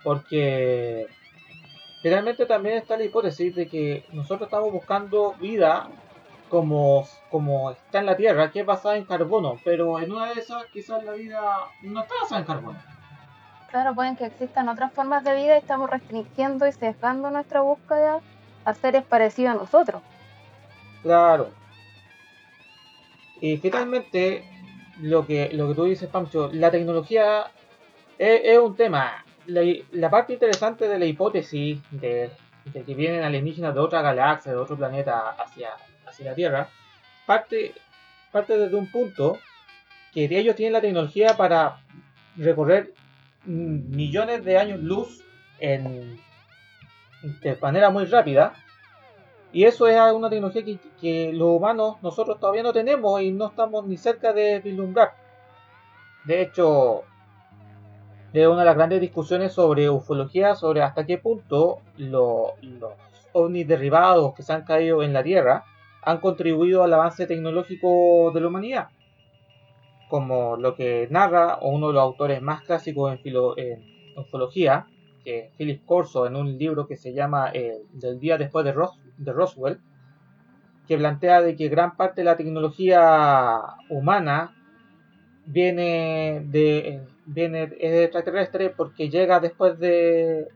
[0.03, 1.07] Porque
[2.01, 5.89] finalmente también está la hipótesis de que nosotros estamos buscando vida
[6.49, 9.57] como, como está en la Tierra, que es basada en carbono.
[9.63, 11.41] Pero en una de esas quizás la vida
[11.83, 12.79] no está basada en carbono.
[13.69, 18.19] Claro, pueden que existan otras formas de vida y estamos restringiendo y sesgando nuestra búsqueda
[18.65, 20.01] a seres parecidos a nosotros.
[21.03, 21.51] Claro.
[23.41, 24.43] Y finalmente,
[24.99, 27.51] lo que, lo que tú dices, Pancho, la tecnología
[28.17, 29.23] es, es un tema.
[29.47, 32.31] La, la parte interesante de la hipótesis de,
[32.73, 35.69] que vienen alienígenas de otra galaxia, de otro planeta hacia,
[36.05, 36.69] hacia la Tierra,
[37.25, 37.73] parte,
[38.31, 39.37] parte desde un punto
[40.13, 41.81] que ellos tienen la tecnología para
[42.35, 42.93] recorrer
[43.45, 45.23] millones de años luz
[45.59, 46.19] en,
[47.41, 48.53] de manera muy rápida.
[49.51, 53.47] Y eso es una tecnología que, que los humanos nosotros todavía no tenemos y no
[53.47, 55.13] estamos ni cerca de vislumbrar.
[56.25, 57.03] De hecho,
[58.33, 62.93] es una de las grandes discusiones sobre ufología, sobre hasta qué punto lo- los
[63.33, 65.63] ovnis derribados que se han caído en la Tierra
[66.03, 68.87] han contribuido al avance tecnológico de la humanidad.
[70.09, 73.83] Como lo que narra uno de los autores más clásicos en, filo- en
[74.15, 74.87] ufología,
[75.23, 78.71] que es Philip Corso, en un libro que se llama eh, Del día después de,
[78.73, 79.79] Ros- de Roswell,
[80.87, 84.55] que plantea de que gran parte de la tecnología humana
[85.45, 87.01] viene de
[87.33, 90.47] viene es extraterrestre porque llega después de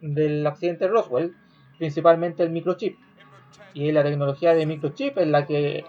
[0.00, 1.34] del accidente de Roswell,
[1.78, 2.96] principalmente el microchip.
[3.74, 5.84] Y la tecnología de microchip es la que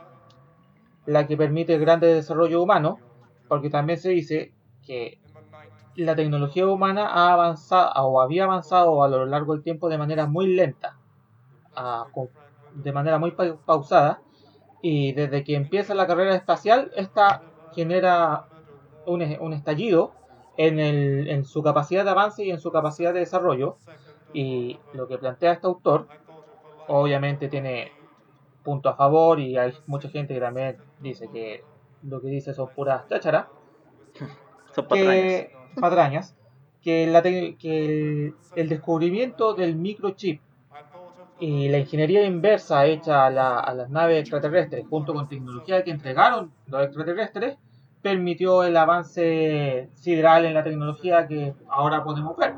[1.06, 3.00] la que permite el grande desarrollo humano,
[3.48, 4.52] porque también se dice
[4.86, 5.18] que
[5.96, 10.28] la tecnología humana ha avanzado o había avanzado a lo largo del tiempo de manera
[10.28, 10.96] muy lenta,
[11.76, 12.06] a-
[12.72, 14.22] de manera muy pa- pausada,
[14.82, 18.46] y desde que empieza la carrera espacial, esta genera
[19.06, 20.14] un, un estallido
[20.60, 23.78] en, el- en su capacidad de avance y en su capacidad de desarrollo.
[24.34, 26.08] Y lo que plantea este autor,
[26.88, 27.92] obviamente tiene
[28.64, 31.64] punto a favor y hay mucha gente que también dice que
[32.04, 33.48] lo que dice son puras chácharas
[34.76, 35.24] Son patrañas.
[35.24, 36.36] que, patrañas,
[36.84, 40.42] que, la te- que el, el descubrimiento del microchip
[41.40, 45.92] y la ingeniería inversa hecha a, la- a las naves extraterrestres junto con tecnología que
[45.92, 47.58] entregaron los extraterrestres
[48.02, 52.56] permitió el avance sideral en la tecnología que ahora podemos ver.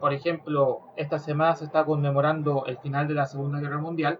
[0.00, 4.18] Por ejemplo, esta semana se está conmemorando el final de la Segunda Guerra Mundial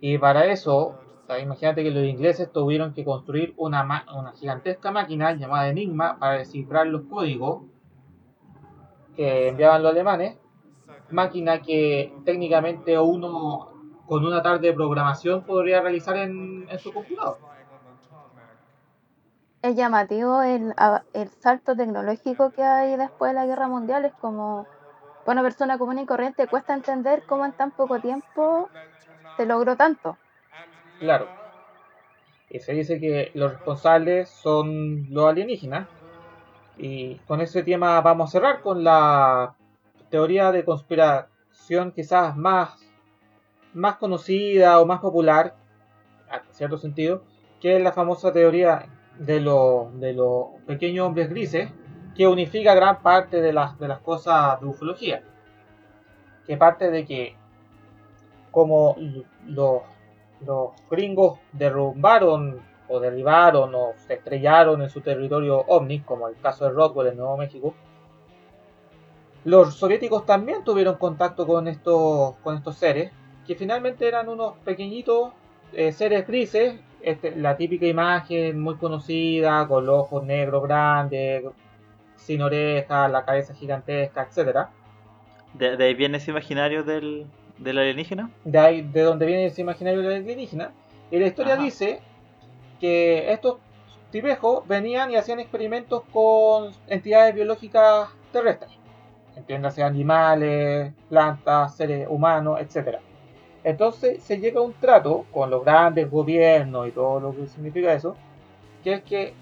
[0.00, 0.98] y para eso,
[1.40, 6.88] imagínate que los ingleses tuvieron que construir una, una gigantesca máquina llamada Enigma para descifrar
[6.88, 7.62] los códigos
[9.14, 10.38] que enviaban los alemanes.
[11.10, 13.68] Máquina que técnicamente uno
[14.06, 17.38] con una tarde de programación podría realizar en su computador.
[19.62, 24.04] Es llamativo el, a- el salto tecnológico que hay después de la guerra mundial.
[24.04, 24.66] Es como,
[25.26, 28.68] una persona común y corriente, cuesta entender cómo en tan poco tiempo
[29.36, 30.16] se logró tanto.
[31.00, 31.26] Claro.
[32.48, 35.88] Y se dice que los responsables son los alienígenas.
[36.78, 39.54] Y con ese tema vamos a cerrar con la
[40.10, 42.78] teoría de conspiración quizás más,
[43.74, 45.54] más conocida o más popular,
[46.30, 47.22] en cierto sentido,
[47.60, 48.86] que es la famosa teoría
[49.18, 51.70] de, lo- de los pequeños hombres grises,
[52.14, 55.22] que unifica gran parte de las, de las cosas de ufología.
[56.46, 57.36] Que parte de que
[58.50, 58.96] como
[59.46, 59.82] los,
[60.40, 66.64] los gringos derrumbaron o derribaron o se estrellaron en su territorio ovni, como el caso
[66.64, 67.74] de Rockwell en Nuevo México,
[69.44, 73.12] los soviéticos también tuvieron contacto con estos, con estos seres,
[73.46, 75.32] que finalmente eran unos pequeñitos
[75.72, 81.44] eh, seres grises, este, la típica imagen muy conocida, con los ojos negros grandes,
[82.16, 84.70] sin orejas, la cabeza gigantesca, etcétera.
[85.54, 87.28] ¿De, ahí viene ese imaginario del,
[87.58, 88.28] del alienígena?
[88.44, 90.72] De ahí, de donde viene ese imaginario del alienígena.
[91.12, 92.00] Y la historia dice
[92.80, 93.58] que estos
[94.10, 98.72] tibejos venían y hacían experimentos con entidades biológicas terrestres.
[99.36, 102.98] Entiéndase animales, plantas, seres humanos, etc.
[103.66, 107.92] Entonces se llega a un trato con los grandes gobiernos y todo lo que significa
[107.92, 108.14] eso,
[108.84, 109.34] que es que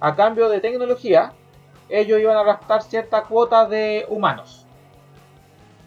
[0.00, 1.32] a cambio de tecnología,
[1.88, 4.66] ellos iban a raptar cierta cuota de humanos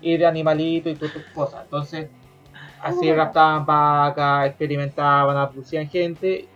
[0.01, 1.65] y de animalitos y todas cosas.
[1.65, 2.09] Entonces,
[2.81, 6.47] así raptaban vacas, experimentaban, abducían gente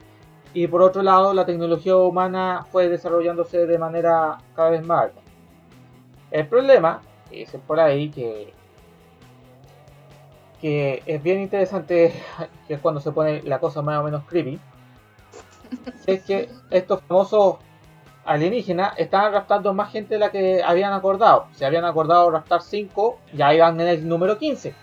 [0.55, 5.21] y por otro lado, la tecnología humana fue desarrollándose de manera cada vez más alta.
[6.31, 8.55] El problema es por ahí que,
[10.61, 12.13] que es bien interesante,
[12.67, 14.59] que es cuando se pone la cosa más o menos creepy,
[16.07, 17.57] es que estos famosos
[18.25, 21.47] alienígenas estaban raptando más gente de la que habían acordado.
[21.53, 24.73] Se habían acordado raptar 5, ya iban en el número 15.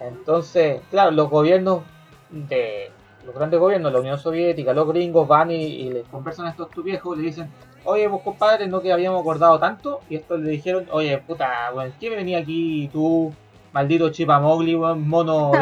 [0.00, 1.82] Entonces, claro, los gobiernos
[2.30, 2.90] de,
[3.24, 6.82] los grandes gobiernos, la Unión Soviética, los gringos van y, les conversan a estos tu
[6.82, 7.50] viejos, le dicen,
[7.84, 11.92] oye, vos compadre, no que habíamos acordado tanto, y estos le dijeron, oye, puta, bueno,
[11.98, 13.32] ¿quién venía aquí tú,
[13.76, 15.52] maldito chipamogli, mono,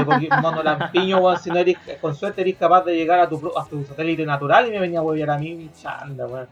[0.40, 3.84] mono lampiño, si no eres, con suerte eres capaz de llegar a tu, a tu
[3.84, 6.46] satélite natural y me venía a huevear a mí, chanda, weón.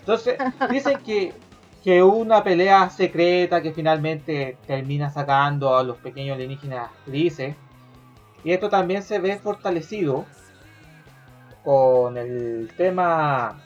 [0.00, 0.36] Entonces,
[0.68, 1.32] dicen que,
[1.84, 7.54] que una pelea secreta que finalmente termina sacando a los pequeños alienígenas grises,
[8.42, 10.24] y esto también se ve fortalecido
[11.62, 13.60] con el tema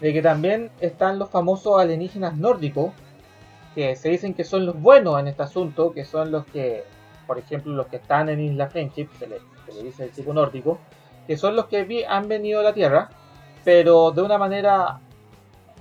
[0.00, 2.92] de que también están los famosos alienígenas nórdicos,
[3.74, 6.84] que se dicen que son los buenos en este asunto, que son los que,
[7.26, 9.40] por ejemplo, los que están en Isla Friendship, se le,
[9.82, 10.78] dice el tipo nórdico,
[11.26, 13.08] que son los que han venido a la Tierra,
[13.64, 15.00] pero de una manera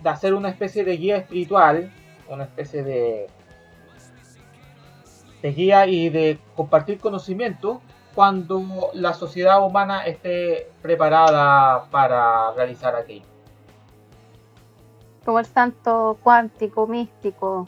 [0.02, 1.92] de hacer una especie de guía espiritual,
[2.30, 3.28] una especie de,
[5.42, 7.82] de guía y de compartir conocimiento
[8.16, 13.26] cuando la sociedad humana esté preparada para realizar aquello.
[15.26, 17.68] Como el santo cuántico, místico.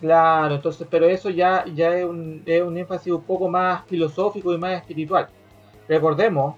[0.00, 4.54] Claro, entonces, pero eso ya, ya es, un, es un énfasis un poco más filosófico
[4.54, 5.28] y más espiritual.
[5.88, 6.54] Recordemos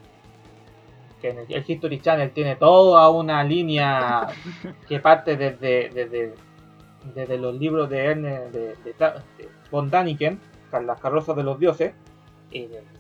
[1.21, 4.27] que el History Channel tiene toda una línea
[4.89, 6.35] que parte desde, desde,
[7.15, 10.41] desde los libros de Ernest de, de, de von Daniken,
[10.85, 11.93] las carrozas de los dioses,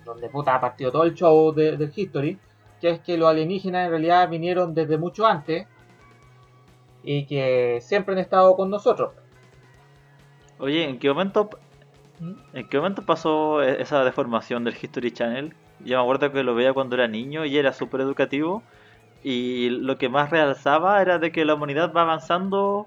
[0.05, 2.39] donde puta ha partido todo el show del History,
[2.81, 5.67] que es que los alienígenas en realidad vinieron desde mucho antes
[7.03, 9.13] y que siempre han estado con nosotros.
[10.61, 11.51] Oye, ¿en qué momento.
[12.53, 15.55] ¿En qué momento pasó e-, esa deformación del History Channel?
[15.81, 18.63] Yo me acuerdo que lo veía cuando era niño y era súper educativo.
[19.25, 22.87] Y lo que más realzaba era de que la humanidad va avanzando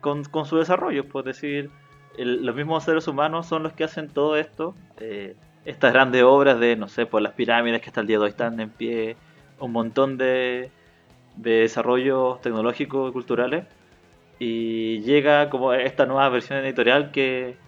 [0.00, 1.08] con, su desarrollo.
[1.08, 1.70] Pues decir,
[2.18, 4.74] los mismos seres humanos son los que hacen todo esto.
[4.98, 8.24] Eh, estas grandes obras de, no sé, pues las pirámides que hasta el día de
[8.24, 9.16] hoy están en pie,
[9.58, 10.70] un montón de,
[11.36, 13.64] de desarrollos tecnológicos y culturales.
[14.40, 17.58] Y llega como esta nueva versión editorial que,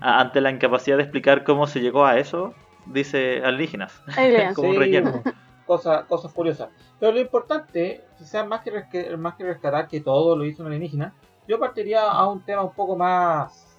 [0.00, 2.54] ante la incapacidad de explicar cómo se llegó a eso,
[2.86, 4.00] dice alienígenas.
[4.54, 5.22] como un relleno.
[5.66, 6.68] Cosas, cosas curiosas.
[7.00, 11.12] Pero lo importante, quizás más que, más que rescatar que todo lo hizo un alienígena,
[11.48, 13.76] yo partiría a un tema un poco más,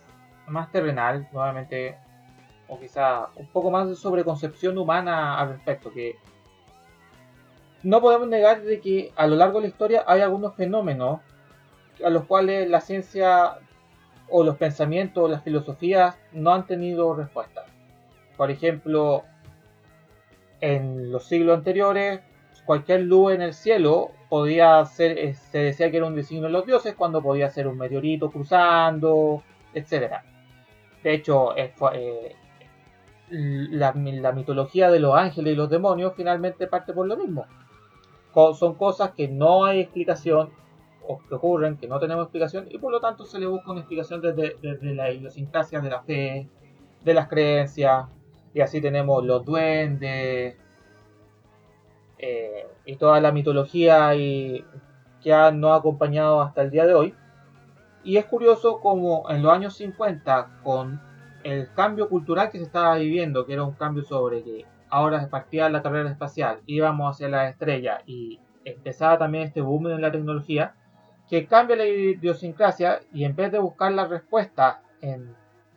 [0.48, 1.98] más terrenal, nuevamente
[2.68, 6.18] o quizá un poco más de sobreconcepción humana al respecto, que
[7.84, 11.22] no podemos negar de que a lo largo de la historia hay algunos fenómenos
[12.04, 13.60] a los cuales la ciencia
[14.30, 17.66] o los pensamientos o las filosofías no han tenido respuesta.
[18.36, 19.24] Por ejemplo,
[20.62, 22.22] en los siglos anteriores,
[22.66, 26.54] cualquier luz en el cielo podía ser, eh, se decía que era un designio de
[26.54, 29.44] los dioses cuando podía ser un meteorito cruzando,
[29.74, 30.18] etc.
[31.02, 32.36] De hecho, eh,
[33.30, 37.46] la, mitología de los ángeles y los demonios finalmente parte por lo mismo.
[38.34, 40.50] son cosas que no hay explicación
[41.28, 44.22] que ocurren, que no tenemos explicación y por lo tanto se le busca una explicación
[44.22, 44.58] desde,
[44.94, 46.50] la idiosincrasia de la fe,
[47.04, 48.08] de las creencias
[48.54, 50.58] y así tenemos los duendes
[52.18, 54.66] eh, y toda la mitología y,
[55.22, 57.14] que han, nos ha acompañado hasta el día de hoy.
[58.04, 61.02] Y es curioso como en los años 50, con
[61.44, 65.28] el cambio cultural que se estaba viviendo, que era un cambio sobre que ahora se
[65.28, 70.12] partía la carrera espacial, íbamos hacia la estrella y empezaba también este boom en la
[70.12, 70.76] tecnología,
[71.30, 75.36] que cambia la idiosincrasia y en vez de buscar la respuesta en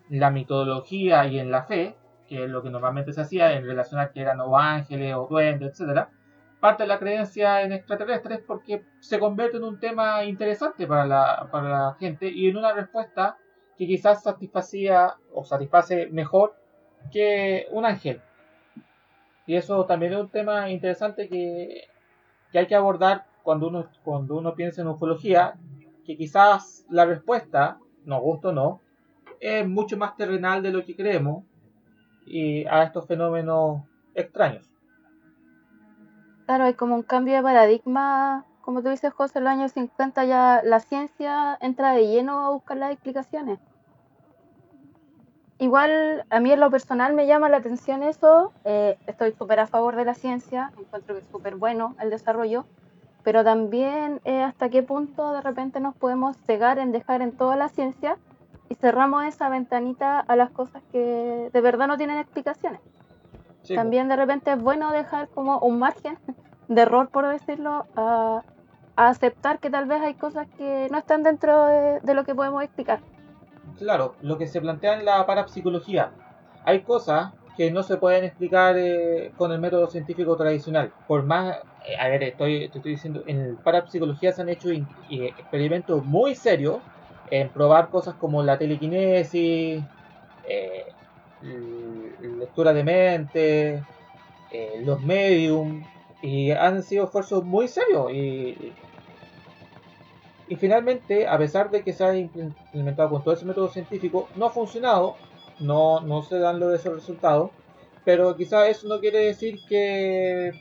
[0.08, 1.96] la mitología y en la fe,
[2.28, 5.26] que es lo que normalmente se hacía en relación a que eran o ángeles o
[5.28, 6.06] duendes, etc.,
[6.60, 11.96] parte de la creencia en extraterrestres porque se convierte en un tema interesante para la,
[11.98, 13.38] gente y en una respuesta
[13.78, 16.54] que quizás satisfacía o satisface mejor
[17.10, 18.20] que un ángel.
[19.46, 21.88] Y eso también es un tema interesante que
[22.52, 25.54] hay que abordar cuando uno, cuando uno piensa en ufología,
[26.04, 28.80] que quizás la respuesta, nos gusta o no,
[29.40, 31.44] es mucho más terrenal de lo que creemos
[32.26, 33.82] y a estos fenómenos
[34.14, 34.70] extraños.
[36.46, 40.24] Claro, hay como un cambio de paradigma, como tú dices, José, en los años 50
[40.24, 43.60] ya la ciencia entra de lleno a buscar las explicaciones.
[45.58, 49.66] Igual a mí en lo personal me llama la atención eso, eh, estoy súper a
[49.66, 52.64] favor de la ciencia, encuentro que es súper bueno el desarrollo,
[53.22, 57.56] pero también eh, hasta qué punto de repente nos podemos cegar en dejar en toda
[57.56, 58.16] la ciencia
[58.68, 62.80] y cerramos esa ventanita a las cosas que de verdad no tienen explicaciones.
[63.62, 66.18] Sí, También de repente es bueno dejar como un margen
[66.68, 68.42] de error, por decirlo, a,
[68.96, 72.34] a aceptar que tal vez hay cosas que no están dentro de, de lo que
[72.34, 73.00] podemos explicar.
[73.76, 76.12] Claro, lo que se plantea en la parapsicología.
[76.64, 80.92] Hay cosas que no se pueden explicar eh, con el método científico tradicional.
[81.06, 84.84] Por más, eh, a ver, estoy, te estoy diciendo, en parapsicología se han hecho eh,
[85.38, 86.84] experimentos muy serios
[87.26, 89.88] en probar cosas como la telequinesis,
[90.42, 90.84] eh,
[91.40, 93.86] lectura de mente,
[94.80, 95.88] los medium,
[96.20, 98.10] y han sido esfuerzos muy serios.
[98.12, 98.78] Y,
[100.46, 104.30] y finalmente, a pesar de que se ha impl- implementado con todo ese método científico,
[104.34, 105.20] no ha funcionado,
[105.58, 107.52] no, no se dan los esos resultados,
[108.04, 110.54] pero quizás eso no quiere decir que,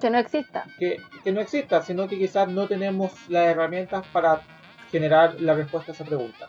[0.00, 0.66] Que no exista.
[0.78, 4.42] que, que no exista, sino que quizás no tenemos las herramientas para
[4.90, 6.46] generar la respuesta a esa pregunta.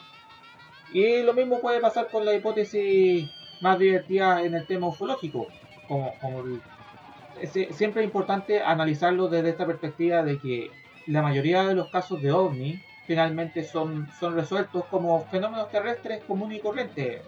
[0.93, 3.29] Y lo mismo puede pasar con la hipótesis
[3.61, 5.47] más divertida en el tema ufológico,
[5.87, 6.61] como, como el-
[7.41, 10.71] es- siempre es importante analizarlo desde esta perspectiva de que
[11.07, 16.57] la mayoría de los casos de ovni finalmente son, son resueltos como fenómenos terrestres comunes
[16.57, 17.21] y corrientes.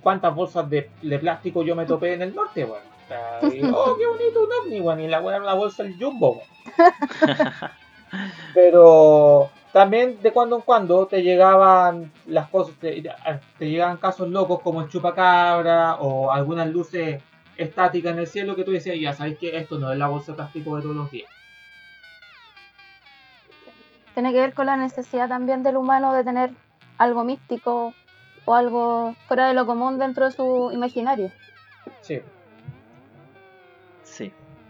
[0.00, 2.95] ¿Cuántas bolsas de, de plástico yo me topé en el norte, weón?
[3.06, 5.82] O sea, y, oh, qué bonito un ovni, weón, y la weá era una bolsa
[5.82, 6.42] del jumbo,
[6.76, 6.92] weón.
[8.54, 13.02] Pero también de cuando en cuando te llegaban las cosas, te,
[13.58, 17.22] te llegaban casos locos como el chupacabra o algunas luces
[17.56, 20.32] estáticas en el cielo que tú decías, ya sabéis que esto no es la bolsa
[20.32, 21.28] de plástico de todos los días.
[24.14, 26.50] Tiene que ver con la necesidad también del humano de tener
[26.96, 27.92] algo místico
[28.46, 31.30] o algo fuera de lo común dentro de su imaginario.
[32.00, 32.22] Sí.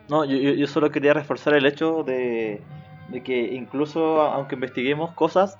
[0.08, 2.68] No, yo, yo- solo quería reforzar el hecho de,
[3.06, 5.58] de que incluso aunque investiguemos cosas,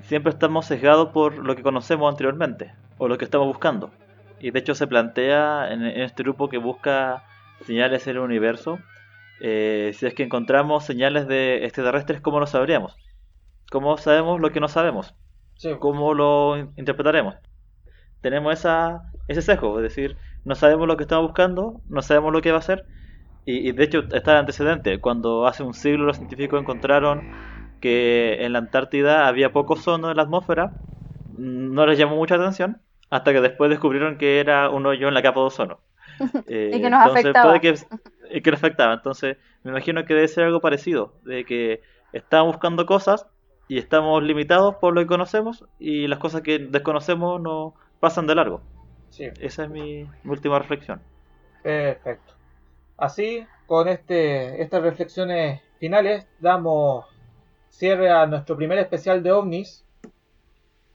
[0.00, 3.96] siempre estamos sesgados por lo que conocemos anteriormente o lo que estamos buscando.
[4.38, 7.24] Y de hecho se plantea en, en este grupo que busca
[7.62, 8.78] señales en el universo,
[9.40, 12.96] eh, si es que encontramos señales de extraterrestres, ¿cómo lo sabríamos?
[13.70, 15.14] ¿Cómo sabemos lo que no sabemos?
[15.56, 17.36] sí, ¿Cómo lo in- interpretaremos?
[18.20, 22.40] Tenemos esa, ese sesgo, es decir, no sabemos lo que estamos buscando, no sabemos lo
[22.42, 22.84] que va a ser,
[23.52, 27.26] y, y de hecho está el antecedente, cuando hace un siglo los científicos encontraron
[27.80, 30.76] que en la Antártida había poco ozono en la atmósfera,
[31.26, 35.22] no les llamó mucha atención, hasta que después descubrieron que era un hoyo en la
[35.22, 35.80] capa de ozono.
[36.46, 37.52] Eh, Y que nos afectaba.
[37.52, 37.74] puede que,
[38.30, 38.94] y que nos afectaba.
[38.94, 41.82] Entonces, me imagino que debe ser algo parecido, de que
[42.12, 43.26] estamos buscando cosas
[43.68, 48.34] y estamos limitados por lo que conocemos y las cosas que desconocemos no pasan de
[48.36, 48.66] largo.
[49.10, 49.32] sí.
[49.38, 51.02] Esa es mi, mi última reflexión.
[51.62, 52.37] Perfecto.
[52.98, 57.06] Así, con este, estas reflexiones finales, damos
[57.68, 59.84] cierre a nuestro primer especial de ovnis.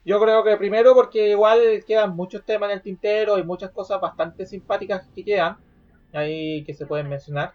[0.04, 4.02] Yo creo que primero porque igual quedan muchos temas en el tintero y muchas cosas
[4.02, 5.58] bastante simpáticas que quedan
[6.12, 7.54] ahí que se pueden mencionar.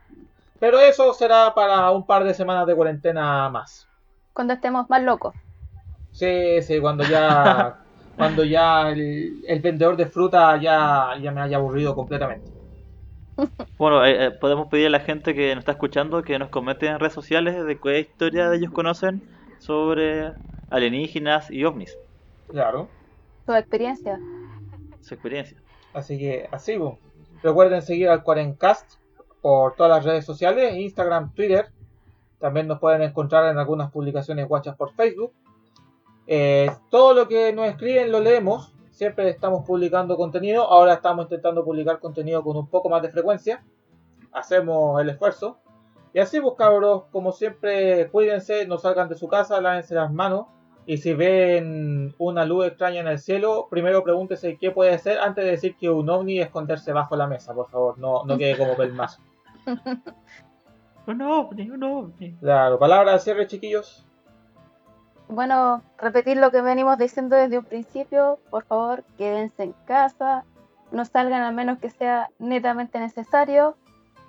[0.59, 3.86] Pero eso será para un par de semanas de cuarentena más.
[4.32, 5.34] Cuando estemos más locos.
[6.11, 7.76] Sí, sí, cuando ya
[8.16, 12.57] cuando ya el, el vendedor de fruta ya, ya me haya aburrido completamente.
[13.78, 16.86] Bueno, eh, eh, podemos pedir a la gente que nos está escuchando que nos comente
[16.86, 19.22] en redes sociales de qué historia de ellos conocen
[19.59, 20.32] sobre
[20.70, 21.97] alienígenas y ovnis,
[22.49, 22.89] Claro.
[23.47, 24.18] Su experiencia.
[25.01, 25.57] su experiencia.
[25.95, 26.99] Así que así, bo.
[27.43, 28.95] recuerden seguir al Cuarencast
[29.41, 31.70] por todas las redes sociales, Instagram, Twitter.
[32.41, 35.32] También nos pueden encontrar en algunas publicaciones guachas por Facebook.
[36.26, 38.74] Eh, todo lo que nos escriben lo leemos.
[38.99, 40.64] Siempre estamos publicando contenido.
[40.64, 43.62] Ahora estamos intentando publicar contenido con un poco más de frecuencia.
[44.32, 45.59] Hacemos el esfuerzo.
[46.12, 50.46] Y así, pues cabros, como siempre, cuídense, no salgan de su casa, lávense las manos.
[50.84, 55.44] Y si ven una luz extraña en el cielo, primero pregúntese qué puede ser antes
[55.44, 58.59] de decir que un ovni es esconderse bajo la mesa, por favor, no, no quede
[58.59, 59.22] como pelmazo.
[61.07, 62.34] Un ovni, un ovni.
[62.40, 64.07] Claro, palabra de cierre, chiquillos.
[65.29, 70.45] Bueno, repetir lo que venimos diciendo desde un principio, por favor, quédense en casa,
[70.91, 73.76] no salgan a menos que sea netamente necesario.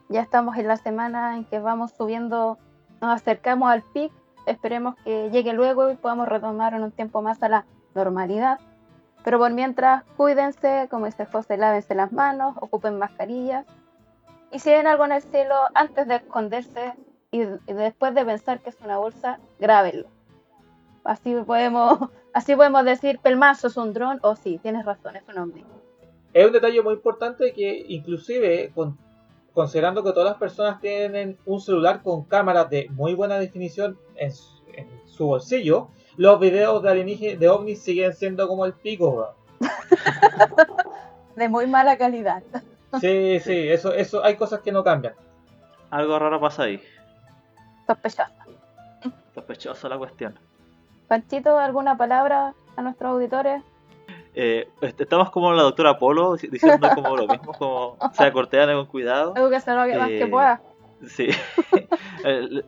[0.09, 2.57] Ya estamos en la semana en que vamos subiendo,
[2.99, 4.11] nos acercamos al pic,
[4.45, 8.59] esperemos que llegue luego y podamos retomar en un tiempo más a la normalidad.
[9.23, 13.65] Pero por mientras, cuídense, como dice José, lávense las manos, ocupen mascarillas.
[14.51, 16.93] Y si ven algo en el cielo, antes de esconderse
[17.31, 20.18] y, y después de pensar que es una bolsa, grábenlo.
[21.09, 21.97] Así podemos,
[22.33, 25.65] así podemos decir, Pelmazo es un dron, o sí, tienes razón, es un ovni.
[26.33, 28.95] Es un detalle muy importante que inclusive con-
[29.55, 34.31] considerando que todas las personas tienen un celular con cámaras de muy buena definición en
[34.31, 39.33] su, en su bolsillo, los videos de alienígenas de ovnis siguen siendo como el pico.
[41.35, 42.43] De muy mala calidad.
[42.99, 45.13] Sí, sí, eso, eso, hay cosas que no cambian.
[45.89, 46.81] Algo raro pasa ahí.
[47.87, 48.31] Sospechosa.
[49.33, 50.37] Sospechosa la cuestión.
[51.09, 53.61] Panchito, ¿alguna palabra a nuestros auditores?
[54.35, 58.73] Eh, est- estamos como la doctora Polo dic- diciendo como lo mismo, como sea corteana
[58.75, 59.33] con cuidado.
[59.35, 59.49] Se lo
[59.85, 60.61] que más que Eh, pueda.
[61.07, 61.27] Sí.
[62.23, 62.63] El-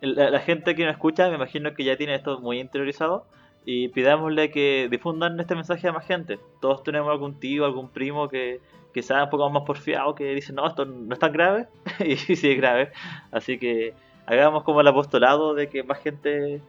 [0.00, 3.26] la, la gente que nos escucha, me imagino que ya tiene esto muy interiorizado.
[3.64, 6.38] Y pidámosle que difundan este mensaje a más gente.
[6.60, 8.60] Todos tenemos algún tío, algún primo que,
[8.92, 11.68] que sea un poco más porfiado, que dice, no, esto no es tan grave.
[12.04, 12.92] y sí es grave.
[13.32, 13.94] Así que
[14.26, 16.60] hagamos como el apostolado de que más gente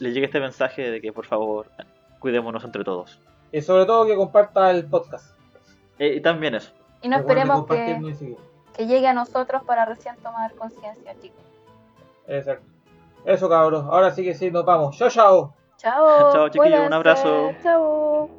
[0.00, 1.66] le llegue este mensaje de que por favor
[2.18, 3.20] cuidémonos entre todos.
[3.52, 5.34] Y sobre todo que comparta el podcast.
[5.98, 6.72] Eh, y también eso.
[7.02, 8.36] Y no esperemos que,
[8.76, 11.42] que llegue a nosotros para recién tomar conciencia, chicos.
[12.26, 12.66] Exacto.
[13.24, 14.96] Eso cabros, ahora sí que sí, nos vamos.
[14.96, 15.54] Chao, chao.
[15.76, 16.32] Chao.
[16.32, 17.52] Chao, chiquillos, un abrazo.
[17.62, 18.37] Chao.